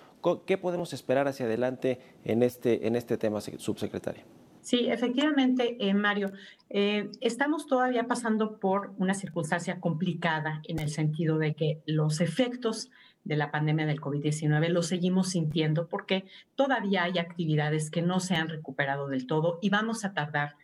[0.46, 4.24] ¿Qué podemos esperar hacia adelante en este, en este tema, subsecretaria?
[4.66, 6.32] Sí, efectivamente, eh, Mario,
[6.70, 12.90] eh, estamos todavía pasando por una circunstancia complicada en el sentido de que los efectos
[13.22, 16.24] de la pandemia del COVID-19 los seguimos sintiendo porque
[16.56, 20.56] todavía hay actividades que no se han recuperado del todo y vamos a tardar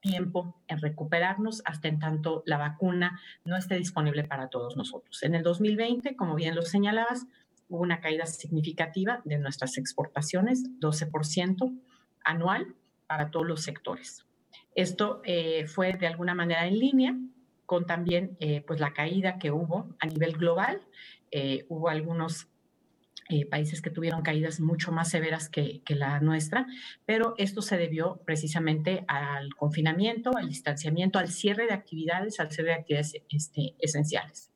[0.00, 5.22] tiempo en recuperarnos hasta en tanto la vacuna no esté disponible para todos nosotros.
[5.22, 7.26] En el 2020, como bien lo señalabas,
[7.68, 11.78] hubo una caída significativa de nuestras exportaciones, 12%
[12.24, 12.74] anual
[13.06, 14.26] para todos los sectores.
[14.74, 17.16] Esto eh, fue de alguna manera en línea
[17.64, 20.80] con también eh, pues la caída que hubo a nivel global.
[21.30, 22.48] Eh, hubo algunos
[23.50, 26.66] países que tuvieron caídas mucho más severas que, que, la nuestra,
[27.04, 32.70] pero esto se debió precisamente al confinamiento, al distanciamiento, al cierre de actividades, al cierre
[32.70, 34.52] de actividades este, esenciales.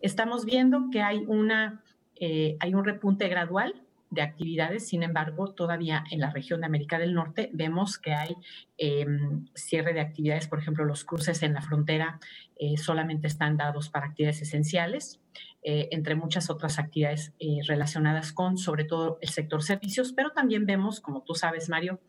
[0.00, 1.82] Estamos viendo que hay, una,
[2.20, 4.86] hay un repunte gradual de actividades.
[4.86, 8.36] Sin embargo, todavía en la región de América del Norte vemos que hay
[8.78, 9.06] eh,
[9.54, 12.18] cierre de actividades, por ejemplo, los cruces en la frontera
[12.56, 15.20] eh, solamente están dados para actividades esenciales,
[15.62, 20.64] eh, entre muchas otras actividades eh, relacionadas con, sobre todo, el sector servicios, pero también
[20.64, 22.00] vemos, como tú sabes, Mario,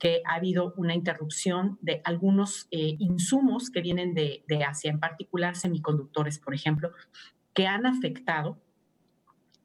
[0.00, 5.54] que ha habido una interrupción de algunos insumos que vienen de, de Asia, en particular
[5.54, 6.90] semiconductores, por ejemplo,
[7.54, 8.60] que han afectado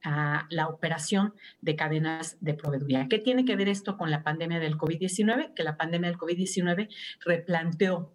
[0.04, 3.08] a la operación de cadenas de proveeduría.
[3.10, 5.56] ¿Qué tiene que ver esto con la pandemia del COVID-19?
[5.56, 6.90] Que la pandemia del COVID-19
[7.26, 8.14] replanteó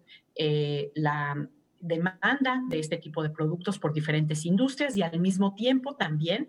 [0.95, 1.49] la
[1.83, 6.47] demanda de este tipo de productos por diferentes industrias y al mismo tiempo también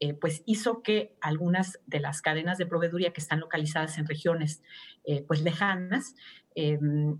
[0.00, 4.62] eh, pues hizo que algunas de las cadenas de proveeduría que están localizadas en regiones
[5.04, 6.14] eh, pues lejanas
[6.54, 7.16] em,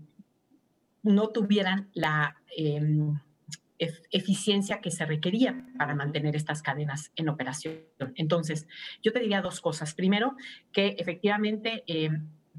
[1.03, 3.17] no tuvieran la em,
[3.79, 7.75] eficiencia que se requería para mantener estas cadenas en operación.
[8.15, 8.67] Entonces,
[9.03, 9.93] yo te diría dos cosas.
[9.93, 10.35] Primero,
[10.71, 12.09] que efectivamente eh,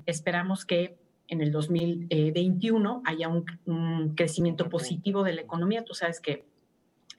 [0.06, 0.97] esperamos que
[1.28, 5.84] en el 2021 haya un, un, crecimiento positivo de la economía.
[5.84, 6.44] Tú sabes que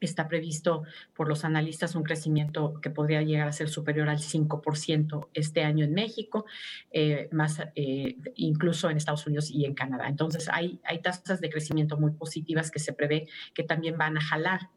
[0.01, 5.27] está previsto por los analistas un crecimiento que podría llegar a ser superior al 5%
[5.33, 6.45] este año en México,
[6.91, 10.07] eh, más eh, incluso en Estados Unidos y en Canadá.
[10.07, 14.21] Entonces hay, hay tasas de crecimiento muy positivas que se prevé que también van a
[14.21, 14.69] jalar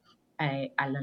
[0.45, 1.01] eh, a la,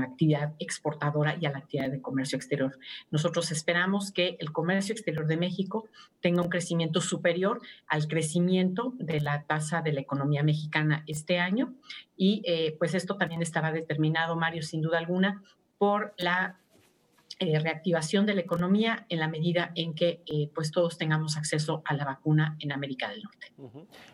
[0.00, 2.78] actividad exportadora y a la actividad de comercio exterior.
[3.10, 5.88] Nosotros esperamos que el comercio exterior de México
[6.20, 11.74] tenga un crecimiento superior al crecimiento de la tasa de la economía mexicana este año
[12.16, 15.42] y eh, pues esto también estará determinado, Mario, sin duda alguna,
[15.78, 16.58] por la
[17.40, 21.82] eh, reactivación de la economía en la medida en que eh, pues todos tengamos acceso
[21.84, 23.52] a la vacuna en América del Norte.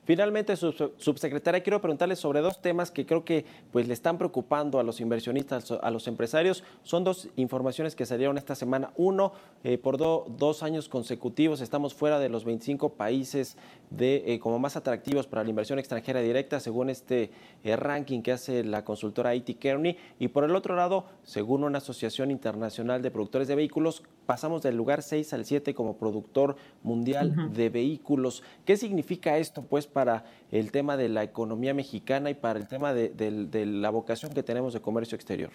[0.04, 4.78] Finalmente, sub subsecretaria, quiero preguntarle sobre dos temas que creo que pues le están preocupando
[4.78, 6.64] a los inversionistas, a los empresarios.
[6.82, 8.92] Son dos informaciones que salieron esta semana.
[8.94, 9.32] Uno,
[9.62, 13.56] eh, por do, dos años consecutivos estamos fuera de los 25 países
[13.88, 17.30] de como más atractivos para la inversión extranjera directa, según este
[17.64, 19.96] ranking que hace la consultora IT Kearney.
[20.18, 24.76] Y por el otro lado, según una asociación internacional de productores de vehículos, pasamos del
[24.76, 27.50] lugar 6 al 7 como productor mundial uh -huh.
[27.50, 28.42] de vehículos.
[28.66, 32.92] ¿Qué significa esto, pues, para el tema de la economía mexicana y para el tema
[32.92, 35.52] de, de, de la vocación que tenemos de comercio exterior?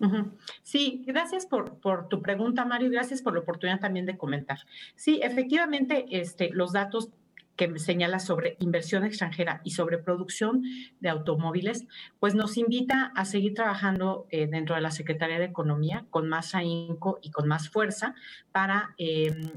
[0.00, 0.30] Uh -huh.
[0.64, 4.58] Sí, gracias por, por, tu pregunta, Mario, y gracias por la oportunidad también de comentar.
[4.96, 7.10] Sí, efectivamente, este, los datos
[7.56, 10.62] que señala sobre inversión extranjera y sobre producción
[11.00, 11.86] de automóviles,
[12.18, 16.54] pues nos invita a seguir trabajando eh, dentro de la Secretaría de Economía con más
[16.54, 18.14] ahínco y con más fuerza
[18.52, 19.52] para eh,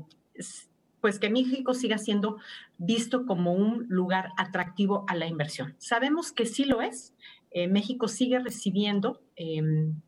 [1.06, 2.38] pues que México siga siendo
[2.80, 5.76] visto como un lugar atractivo a la inversión.
[5.78, 7.14] Sabemos que sí lo es.
[7.52, 10.02] Eh, México sigue recibiendo em,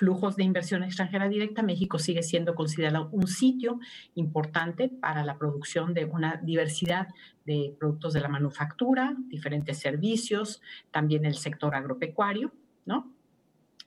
[0.00, 3.80] flujos de inversión extranjera directa, México sigue siendo considerado un sitio
[4.14, 7.08] importante para la producción de una diversidad
[7.44, 12.50] de productos de la manufactura, diferentes servicios, también el sector agropecuario,
[12.86, 13.12] ¿no?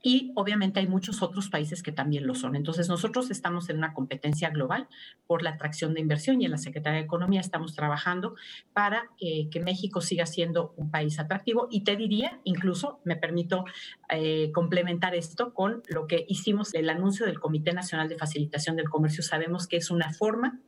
[0.06, 2.58] Y obviamente hay muchos otros países que también lo son.
[2.58, 4.90] Entonces nosotros estamos en una competencia global
[5.28, 8.36] por la atracción de inversión y en la Secretaría de Economía estamos trabajando
[8.74, 11.70] para eh, que México siga siendo un país atractivo.
[11.72, 13.64] Y te diría, incluso me permito
[14.10, 18.90] eh, complementar esto con lo que hicimos el anuncio del Comité Nacional de Facilitación del
[18.90, 19.24] Comercio.
[19.24, 20.60] Sabemos que es una forma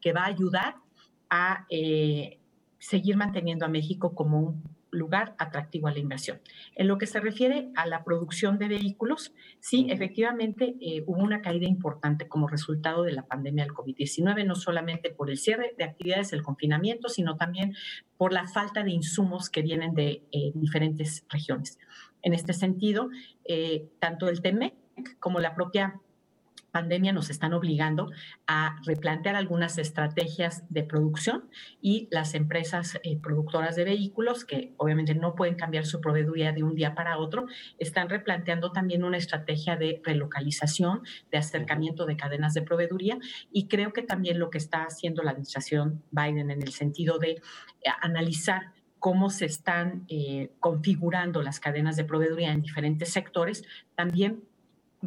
[0.00, 0.76] que va a ayudar
[1.30, 2.38] a eh,
[2.78, 6.40] seguir manteniendo a México como un lugar atractivo a la inversión.
[6.74, 11.42] En lo que se refiere a la producción de vehículos, sí, efectivamente eh, hubo una
[11.42, 15.84] caída importante como resultado de la pandemia del COVID-19, no solamente por el cierre de
[15.84, 17.74] actividades, el confinamiento, sino también
[18.16, 21.78] por la falta de insumos que vienen de eh, diferentes regiones.
[22.22, 23.10] En este sentido,
[23.44, 24.74] eh, tanto el TEMEC
[25.18, 26.00] como la propia
[26.74, 28.10] pandemia nos están obligando
[28.48, 31.48] a replantear algunas estrategias de producción
[31.80, 36.64] y las empresas eh, productoras de vehículos, que obviamente no pueden cambiar su proveeduría de
[36.64, 37.46] un día para otro,
[37.78, 43.18] están replanteando también una estrategia de relocalización, de acercamiento de cadenas de proveeduría.
[43.52, 47.30] Y creo que también lo que está haciendo la administración Biden en el sentido de
[47.30, 47.40] eh,
[48.02, 53.62] analizar cómo se están eh, configurando las cadenas de proveeduría en diferentes sectores,
[53.94, 54.42] también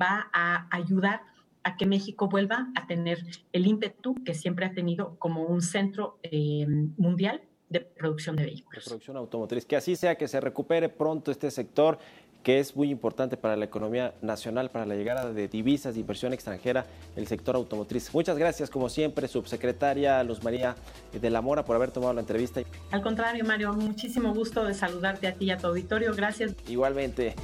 [0.01, 1.23] va a ayudar
[1.63, 6.19] a que México vuelva a tener el ímpetu que siempre ha tenido como un centro
[6.23, 6.65] eh,
[6.97, 8.85] mundial de producción de vehículos.
[8.85, 9.65] De producción automotriz.
[9.65, 11.99] Que así sea, que se recupere pronto este sector
[12.47, 16.31] que es muy importante para la economía nacional, para la llegada de divisas, de inversión
[16.31, 16.85] extranjera,
[17.17, 18.13] el sector automotriz.
[18.13, 20.73] Muchas gracias, como siempre, subsecretaria Luz María
[21.11, 22.61] de la Mora, por haber tomado la entrevista.
[22.91, 26.15] Al contrario, Mario, muchísimo gusto de saludarte a ti y a tu auditorio.
[26.15, 26.55] Gracias.
[26.69, 27.35] Igualmente.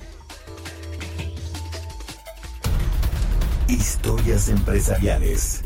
[3.73, 5.63] Historias empresariales.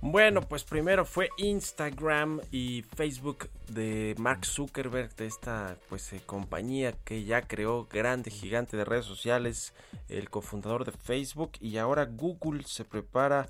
[0.00, 6.94] Bueno, pues primero fue Instagram y Facebook de Mark Zuckerberg, de esta pues eh, compañía
[7.04, 9.74] que ya creó grande gigante de redes sociales,
[10.08, 13.46] el cofundador de Facebook y ahora Google se prepara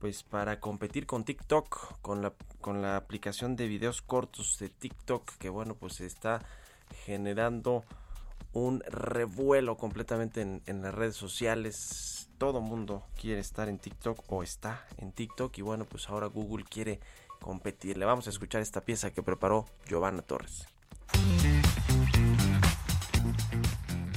[0.00, 5.36] pues para competir con TikTok, con la, con la aplicación de videos cortos de TikTok,
[5.36, 6.42] que bueno, pues está
[7.04, 7.84] generando
[8.52, 12.28] un revuelo completamente en, en las redes sociales.
[12.38, 16.64] Todo mundo quiere estar en TikTok o está en TikTok y bueno, pues ahora Google
[16.64, 16.98] quiere
[17.38, 17.98] competir.
[17.98, 20.66] Le vamos a escuchar esta pieza que preparó Giovanna Torres.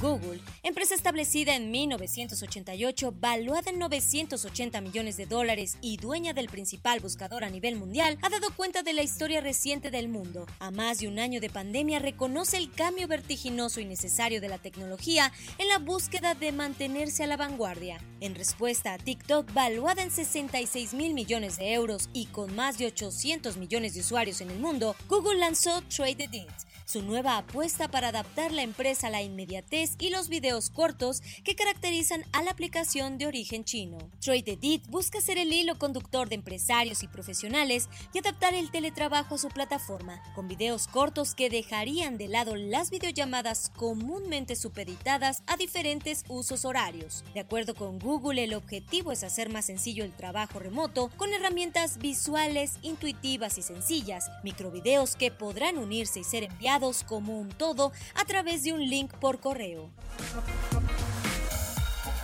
[0.00, 0.33] Google,
[0.64, 7.44] empresa establecida en 1988, valuada en 980 millones de dólares y dueña del principal buscador
[7.44, 10.46] a nivel mundial, ha dado cuenta de la historia reciente del mundo.
[10.58, 14.58] A más de un año de pandemia, reconoce el cambio vertiginoso y necesario de la
[14.58, 18.00] tecnología en la búsqueda de mantenerse a la vanguardia.
[18.20, 22.86] En respuesta a TikTok, valuada en 66 mil millones de euros y con más de
[22.86, 28.08] 800 millones de usuarios en el mundo, Google lanzó Trade It su nueva apuesta para
[28.08, 33.18] adaptar la empresa a la inmediatez y los videos cortos que caracterizan a la aplicación
[33.18, 33.98] de origen chino.
[34.20, 39.36] Trade Edit busca ser el hilo conductor de empresarios y profesionales y adaptar el teletrabajo
[39.36, 45.56] a su plataforma, con videos cortos que dejarían de lado las videollamadas comúnmente supeditadas a
[45.56, 47.24] diferentes usos horarios.
[47.32, 51.98] De acuerdo con Google, el objetivo es hacer más sencillo el trabajo remoto con herramientas
[51.98, 56.73] visuales, intuitivas y sencillas, microvideos que podrán unirse y ser enviados
[57.04, 59.90] como un todo a través de un link por correo.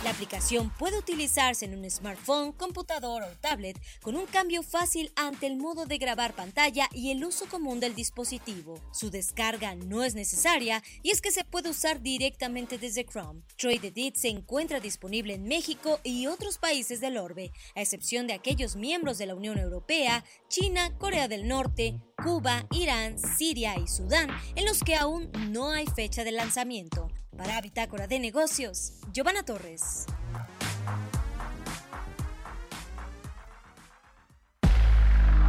[0.03, 5.45] La aplicación puede utilizarse en un smartphone, computador o tablet con un cambio fácil ante
[5.45, 8.81] el modo de grabar pantalla y el uso común del dispositivo.
[8.91, 13.43] Su descarga no es necesaria y es que se puede usar directamente desde Chrome.
[13.57, 18.33] Trade Edit se encuentra disponible en México y otros países del orbe, a excepción de
[18.33, 24.29] aquellos miembros de la Unión Europea, China, Corea del Norte, Cuba, Irán, Siria y Sudán,
[24.55, 27.07] en los que aún no hay fecha de lanzamiento.
[27.41, 30.05] Para Bitácora de Negocios, Giovanna Torres.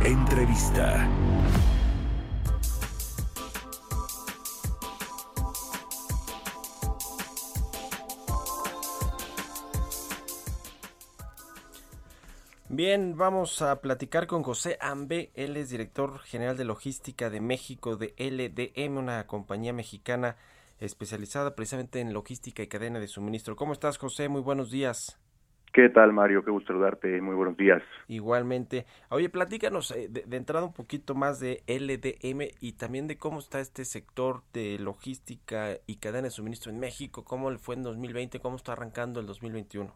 [0.03, 1.07] Entrevista.
[12.71, 17.97] Bien, vamos a platicar con José Ambe, él es director general de logística de México
[17.97, 20.39] de LDM, una compañía mexicana
[20.79, 23.57] especializada precisamente en logística y cadena de suministro.
[23.57, 24.29] ¿Cómo estás, José?
[24.29, 25.19] Muy buenos días.
[25.73, 26.45] ¿Qué tal, Mario?
[26.45, 27.23] Qué gusto saludarte.
[27.23, 27.83] Muy buenos días.
[28.07, 28.85] Igualmente.
[29.09, 33.39] Oye, platícanos eh, de, de entrada un poquito más de LDM y también de cómo
[33.39, 37.85] está este sector de logística y cadena de suministro en México, cómo le fue en
[37.85, 39.91] 2020, cómo está arrancando el 2021.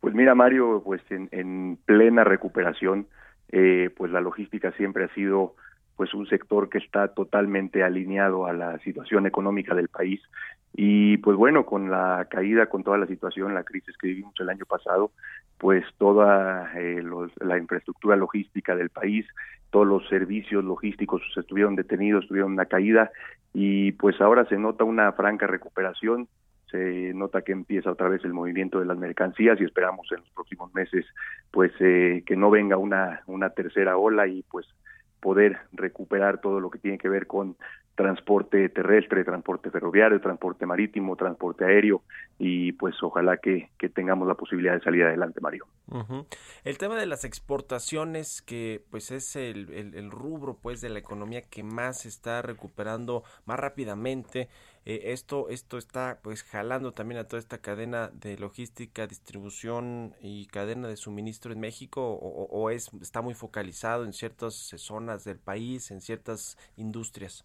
[0.00, 3.08] Pues mira, Mario, pues en, en plena recuperación,
[3.50, 5.56] eh, pues la logística siempre ha sido
[5.96, 10.20] pues un sector que está totalmente alineado a la situación económica del país.
[10.74, 14.50] Y pues bueno, con la caída, con toda la situación, la crisis que vivimos el
[14.50, 15.10] año pasado,
[15.58, 19.26] pues toda eh, los, la infraestructura logística del país,
[19.70, 23.10] todos los servicios logísticos estuvieron detenidos, tuvieron una caída
[23.54, 26.28] y pues ahora se nota una franca recuperación,
[26.70, 30.30] se nota que empieza otra vez el movimiento de las mercancías y esperamos en los
[30.30, 31.06] próximos meses
[31.50, 34.66] pues eh, que no venga una, una tercera ola y pues
[35.26, 37.56] poder recuperar todo lo que tiene que ver con
[37.96, 42.02] transporte terrestre, transporte ferroviario, transporte marítimo, transporte aéreo
[42.38, 45.66] y pues ojalá que, que tengamos la posibilidad de salir adelante, Mario.
[46.62, 51.00] El tema de las exportaciones, que pues es el, el- el rubro pues de la
[51.00, 54.48] economía que más se está recuperando más rápidamente.
[54.86, 60.46] Eh, esto, esto está pues jalando también a toda esta cadena de logística, distribución y
[60.46, 65.90] cadena de suministro en México o, es, está muy focalizado en ciertas zonas del país,
[65.90, 67.44] en ciertas industrias.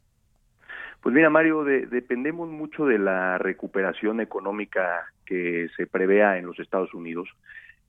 [1.02, 6.60] Pues mira, Mario, de- dependemos mucho de la recuperación económica que se prevea en los
[6.60, 7.28] Estados Unidos.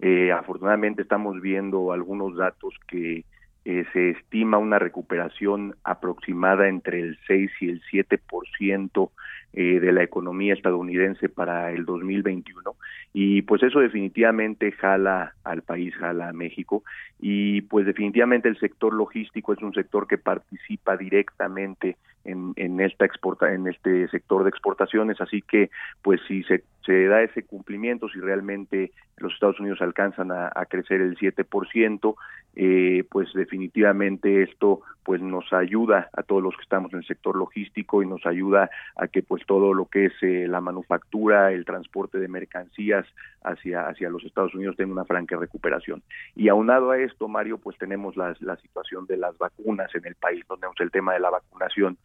[0.01, 3.25] Eh, afortunadamente estamos viendo algunos datos que
[3.65, 9.11] eh, se estima una recuperación aproximada entre el 6 y el 7%
[9.55, 12.75] eh, de la economía estadounidense para el 2021
[13.13, 16.83] y pues eso definitivamente jala al país, jala a México.
[17.21, 23.05] Y pues definitivamente el sector logístico es un sector que participa directamente en, en esta
[23.05, 25.71] exporta en este sector de exportaciones así que
[26.03, 31.01] pues si se, se da ese cumplimiento si realmente los Estados Unidos alcanzan a, crecer
[31.01, 32.15] el 7%
[32.55, 37.37] eh, pues definitivamente esto pues nos ayuda a todos los que estamos en el sector
[37.37, 41.65] logístico y nos ayuda a que pues todo lo que es eh, la manufactura, el
[41.65, 43.07] transporte de mercancías
[43.43, 46.03] hacia hacia los Estados Unidos tenga una franca recuperación.
[46.37, 50.15] Y aunado a esto, Mario, pues tenemos la, la situación de las vacunas en el
[50.15, 51.99] país, donde tenemos el tema de la vacunación,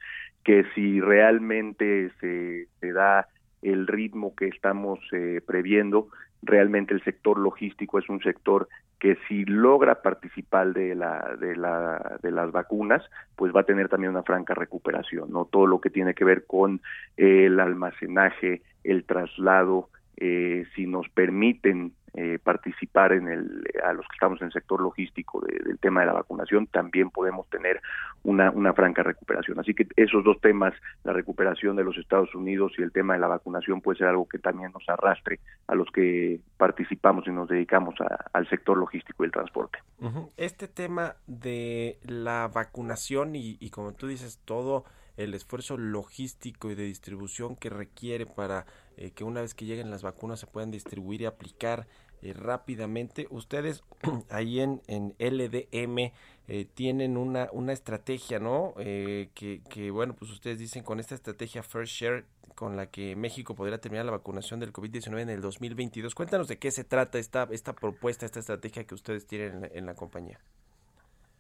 [0.44, 3.28] que si realmente se, se da
[3.62, 6.10] el ritmo que estamos eh, previendo,
[6.42, 8.68] realmente el sector logístico es un sector
[9.00, 13.04] que si logra participar de la de la de las vacunas
[13.36, 16.46] pues va a tener también una franca recuperación no todo lo que tiene que ver
[16.46, 16.82] con
[17.16, 24.14] el almacenaje el traslado eh, si nos permiten eh, participar en el a los que
[24.16, 27.80] estamos en el sector logístico de- del tema de la vacunación también podemos tener
[28.24, 32.72] una una franca recuperación así que esos dos temas la recuperación de los Estados Unidos
[32.80, 35.92] y el tema de la vacunación puede ser algo que también nos arrastre a los
[35.92, 37.94] que participamos y nos dedicamos
[38.34, 40.32] al sector logístico y el transporte Ujú.
[40.38, 44.86] Este tema de la vacunación y, y como tú dices, todo
[45.18, 48.66] el esfuerzo logístico y de distribución que requiere para
[48.98, 51.88] eh, que una vez que lleguen las vacunas se puedan distribuir y aplicar
[52.24, 53.28] eh, rápidamente.
[53.30, 53.84] Ustedes
[54.32, 56.12] ahí en, en LDM
[56.48, 58.74] eh, tienen una, una estrategia, ¿no?
[58.80, 62.26] Eh, que, que, bueno, pues ustedes dicen con esta estrategia First Share
[62.56, 66.16] con la que México podría terminar la vacunación del COVID-19 en el 2022.
[66.16, 69.94] Cuéntanos de qué se trata esta, esta propuesta, esta estrategia que ustedes tienen en la,
[69.94, 70.40] compañía.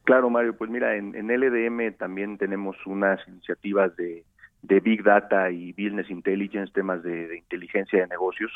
[0.04, 4.26] Claro, Mario, pues mira, en, en LDM también tenemos unas iniciativas de,
[4.68, 8.52] de Big Data y Business Intelligence, temas de, inteligencia de negocios.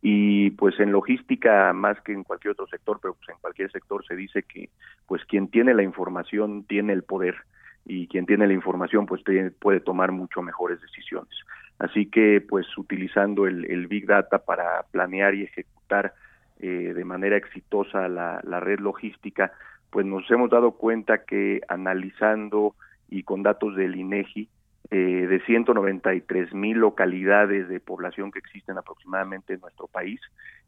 [0.00, 4.04] Y pues en logística, más que en cualquier otro sector, pero pues en cualquier sector
[4.04, 4.68] se dice que
[5.06, 7.36] pues quien tiene la información tiene el poder
[7.84, 9.22] y quien tiene la información pues
[9.60, 11.34] puede tomar mucho mejores decisiones.
[11.78, 16.14] Así que pues utilizando el, el Big Data para planear y ejecutar
[16.58, 19.52] eh, de manera exitosa la, la red logística,
[19.90, 22.74] pues nos hemos dado cuenta que analizando
[23.08, 24.48] y con datos del INEGI,
[24.92, 30.20] eh, de 193 mil localidades de población que existen aproximadamente en nuestro país,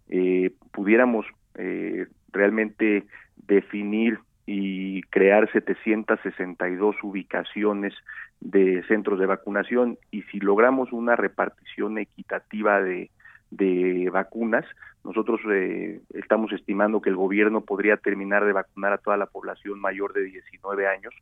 [0.09, 3.05] eh, pudiéramos eh, realmente
[3.37, 7.93] definir y crear 762 ubicaciones
[8.41, 9.99] de centros de vacunación.
[10.11, 13.11] Y si logramos una repartición equitativa de,
[13.51, 14.65] de vacunas,
[15.05, 19.79] nosotros eh, estamos estimando que el gobierno podría terminar de vacunar a toda la población
[19.81, 21.13] mayor de 19 años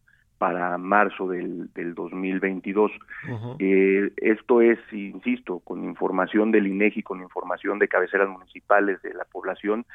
[0.43, 2.90] para marzo del, del 2022.
[3.61, 9.24] Eh, esto es, insisto, con información del INEGI, con información de cabeceras municipales de la
[9.24, 9.86] población,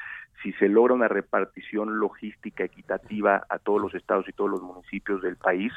[0.42, 5.20] si se logra una repartición logística equitativa a todos los estados y todos los municipios
[5.20, 5.70] del país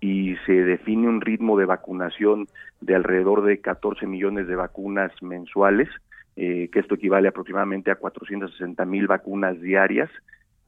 [0.00, 2.48] y se define un ritmo de vacunación
[2.80, 5.88] de alrededor de 14 millones de vacunas mensuales,
[6.34, 10.10] eh, que esto equivale aproximadamente a 460 mil vacunas diarias,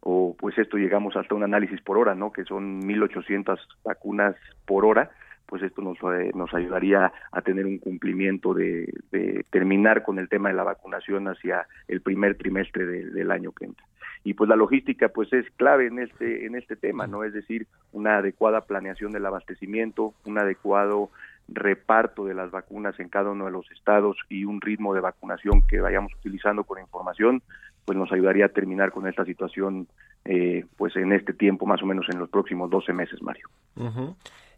[0.01, 2.33] o pues esto llegamos hasta un análisis por hora, ¿no?
[2.33, 5.11] Que son 1.800 vacunas por hora,
[5.47, 10.29] pues esto nos, eh, nos ayudaría a tener un cumplimiento de, de, terminar con el
[10.29, 13.85] tema de la vacunación hacia el primer trimestre de, del año que entra.
[14.23, 17.25] Y pues la logística pues es clave en este en este tema, ¿no?
[17.25, 21.11] Es decir, una adecuada planeación del abastecimiento, un adecuado
[21.49, 25.63] reparto de las vacunas en cada uno de los estados y un ritmo de vacunación
[25.69, 27.43] que vayamos utilizando con información,
[27.85, 29.89] pues nos ayudaría a terminar con esta situación
[30.25, 33.49] eh, pues en este tiempo, más o menos en los próximos 12 meses, Mario.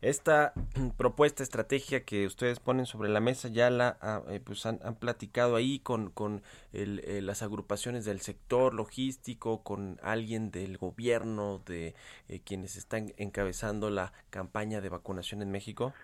[0.03, 0.53] Esta
[0.99, 4.97] propuesta, estrategia que ustedes ponen sobre la mesa, ya la ah, eh, pues han, han,
[4.97, 6.43] platicado ahí con, con
[6.73, 11.95] el, eh, las agrupaciones del sector logístico, con alguien del gobierno, de
[12.29, 15.95] eh, quienes están encabezando la campaña de vacunación en México.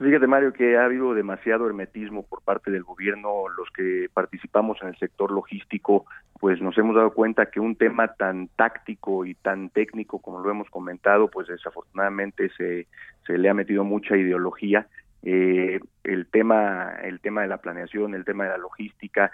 [0.00, 3.48] Fíjate, Mario, que ha habido demasiado hermetismo por parte del gobierno.
[3.56, 6.06] Los que participamos en el sector logístico,
[6.42, 10.50] pues nos hemos dado cuenta que un tema tan táctico y tan técnico como lo
[10.50, 12.88] hemos comentado, pues desafortunadamente se,
[13.24, 14.88] se le ha metido mucha ideología.
[15.22, 19.30] Eh, el tema el tema de la planeación, el tema de la logística,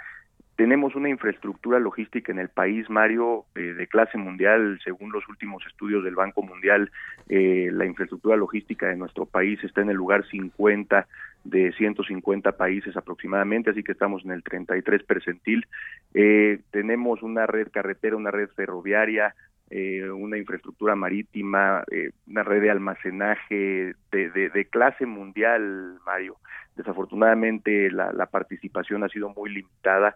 [0.56, 5.64] tenemos una infraestructura logística en el país, Mario, eh, de clase mundial, según los últimos
[5.66, 6.90] estudios del Banco Mundial,
[7.30, 11.06] eh, la infraestructura logística de nuestro país está en el lugar 50
[11.45, 15.66] de 150 países aproximadamente, así que estamos en el 33 percentil.
[16.14, 19.34] Eh, tenemos una red carretera, una red ferroviaria,
[19.70, 26.36] eh, una infraestructura marítima, eh, una red de almacenaje de, de, de, clase mundial, Mario.
[26.76, 30.14] Desafortunadamente la, la participación ha sido muy limitada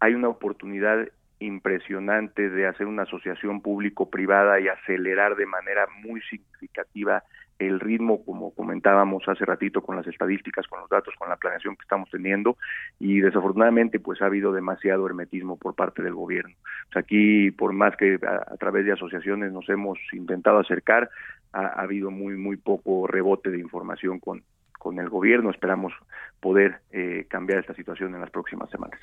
[0.00, 1.08] hay una oportunidad
[1.38, 7.22] impresionante de hacer una asociación público-privada y acelerar de manera muy significativa
[7.60, 11.76] el ritmo, como comentábamos hace ratito con las estadísticas, con los datos, con la planeación
[11.76, 12.56] que estamos teniendo
[12.98, 16.54] y desafortunadamente pues ha habido demasiado hermetismo por parte del gobierno.
[16.88, 21.10] O sea, aquí por más que a, través de asociaciones nos hemos intentado acercar,
[21.52, 24.42] ha, ha habido muy muy poco rebote de información con
[24.80, 25.50] con el gobierno.
[25.50, 25.92] Esperamos
[26.40, 28.98] poder eh, cambiar esta situación en las próximas semanas.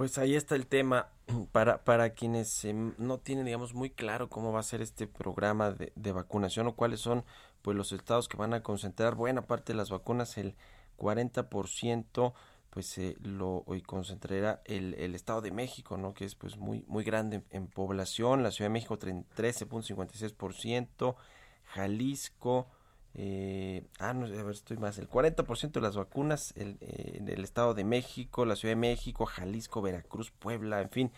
[0.00, 1.10] Pues ahí está el tema.
[1.52, 6.12] Para, para quienes no tienen, digamos, muy claro cómo va a ser este programa de,
[6.12, 7.22] vacunación o cuáles son
[7.60, 10.56] pues los estados que van a concentrar buena parte de las vacunas, el
[10.96, 12.32] 40%
[12.70, 16.14] pues lo hoy concentrará el, el, Estado de México, ¿no?
[16.14, 21.14] Que es pues muy muy grande en, en población, la Ciudad de México 13.56%,
[21.74, 22.68] Jalisco
[23.14, 24.98] eh, ah, no, a ver, estoy más.
[24.98, 28.80] El 40% de las vacunas el, eh, en el Estado de México, la Ciudad de
[28.80, 31.12] México, Jalisco, Veracruz, Puebla, en fin.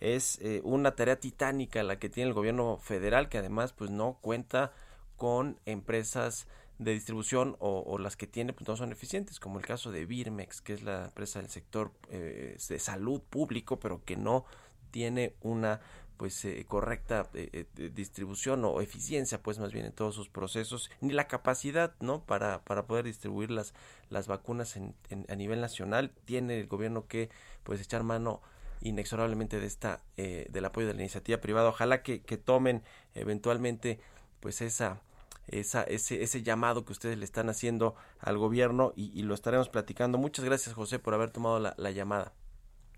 [0.00, 4.18] Es eh, una tarea titánica la que tiene el gobierno federal, que además pues no
[4.20, 4.72] cuenta
[5.16, 9.64] con empresas de distribución o, o las que tiene pues no son eficientes, como el
[9.64, 14.16] caso de Birmex, que es la empresa del sector eh, de salud público, pero que
[14.16, 14.44] no
[14.90, 15.80] tiene una
[16.16, 20.90] pues eh, correcta eh, eh, distribución o eficiencia pues más bien en todos sus procesos
[21.00, 23.74] ni la capacidad no para, para poder distribuir las,
[24.10, 27.30] las vacunas en, en, a nivel nacional tiene el gobierno que
[27.64, 28.40] pues echar mano
[28.80, 32.82] inexorablemente de esta eh, del apoyo de la iniciativa privada ojalá que, que tomen
[33.14, 34.00] eventualmente
[34.40, 35.00] pues esa
[35.48, 40.16] esa, ese, ese llamado que ustedes le están haciendo al gobierno y, lo estaremos platicando.
[40.16, 42.32] Muchas gracias José por haber tomado la llamada.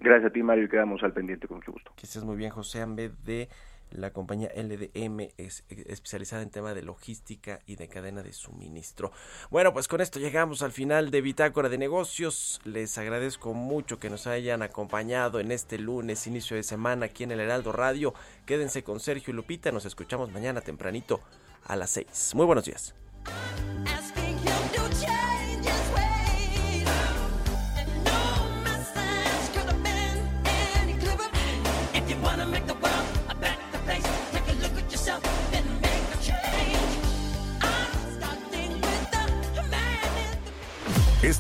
[0.01, 1.93] Gracias a ti, Mario, y quedamos al pendiente con mucho gusto.
[1.97, 3.49] Que estés muy bien, José Ambe, de
[3.91, 9.13] la compañía LDM, es especializada en tema de logística y de cadena de suministro.
[9.51, 12.61] Bueno, pues con esto llegamos al final de Bitácora de Negocios.
[12.65, 17.31] Les agradezco mucho que nos hayan acompañado en este lunes, inicio de semana, aquí en
[17.31, 18.15] el Heraldo Radio.
[18.47, 21.21] Quédense con Sergio y Lupita, nos escuchamos mañana tempranito
[21.65, 22.33] a las 6.
[22.35, 22.95] Muy buenos días.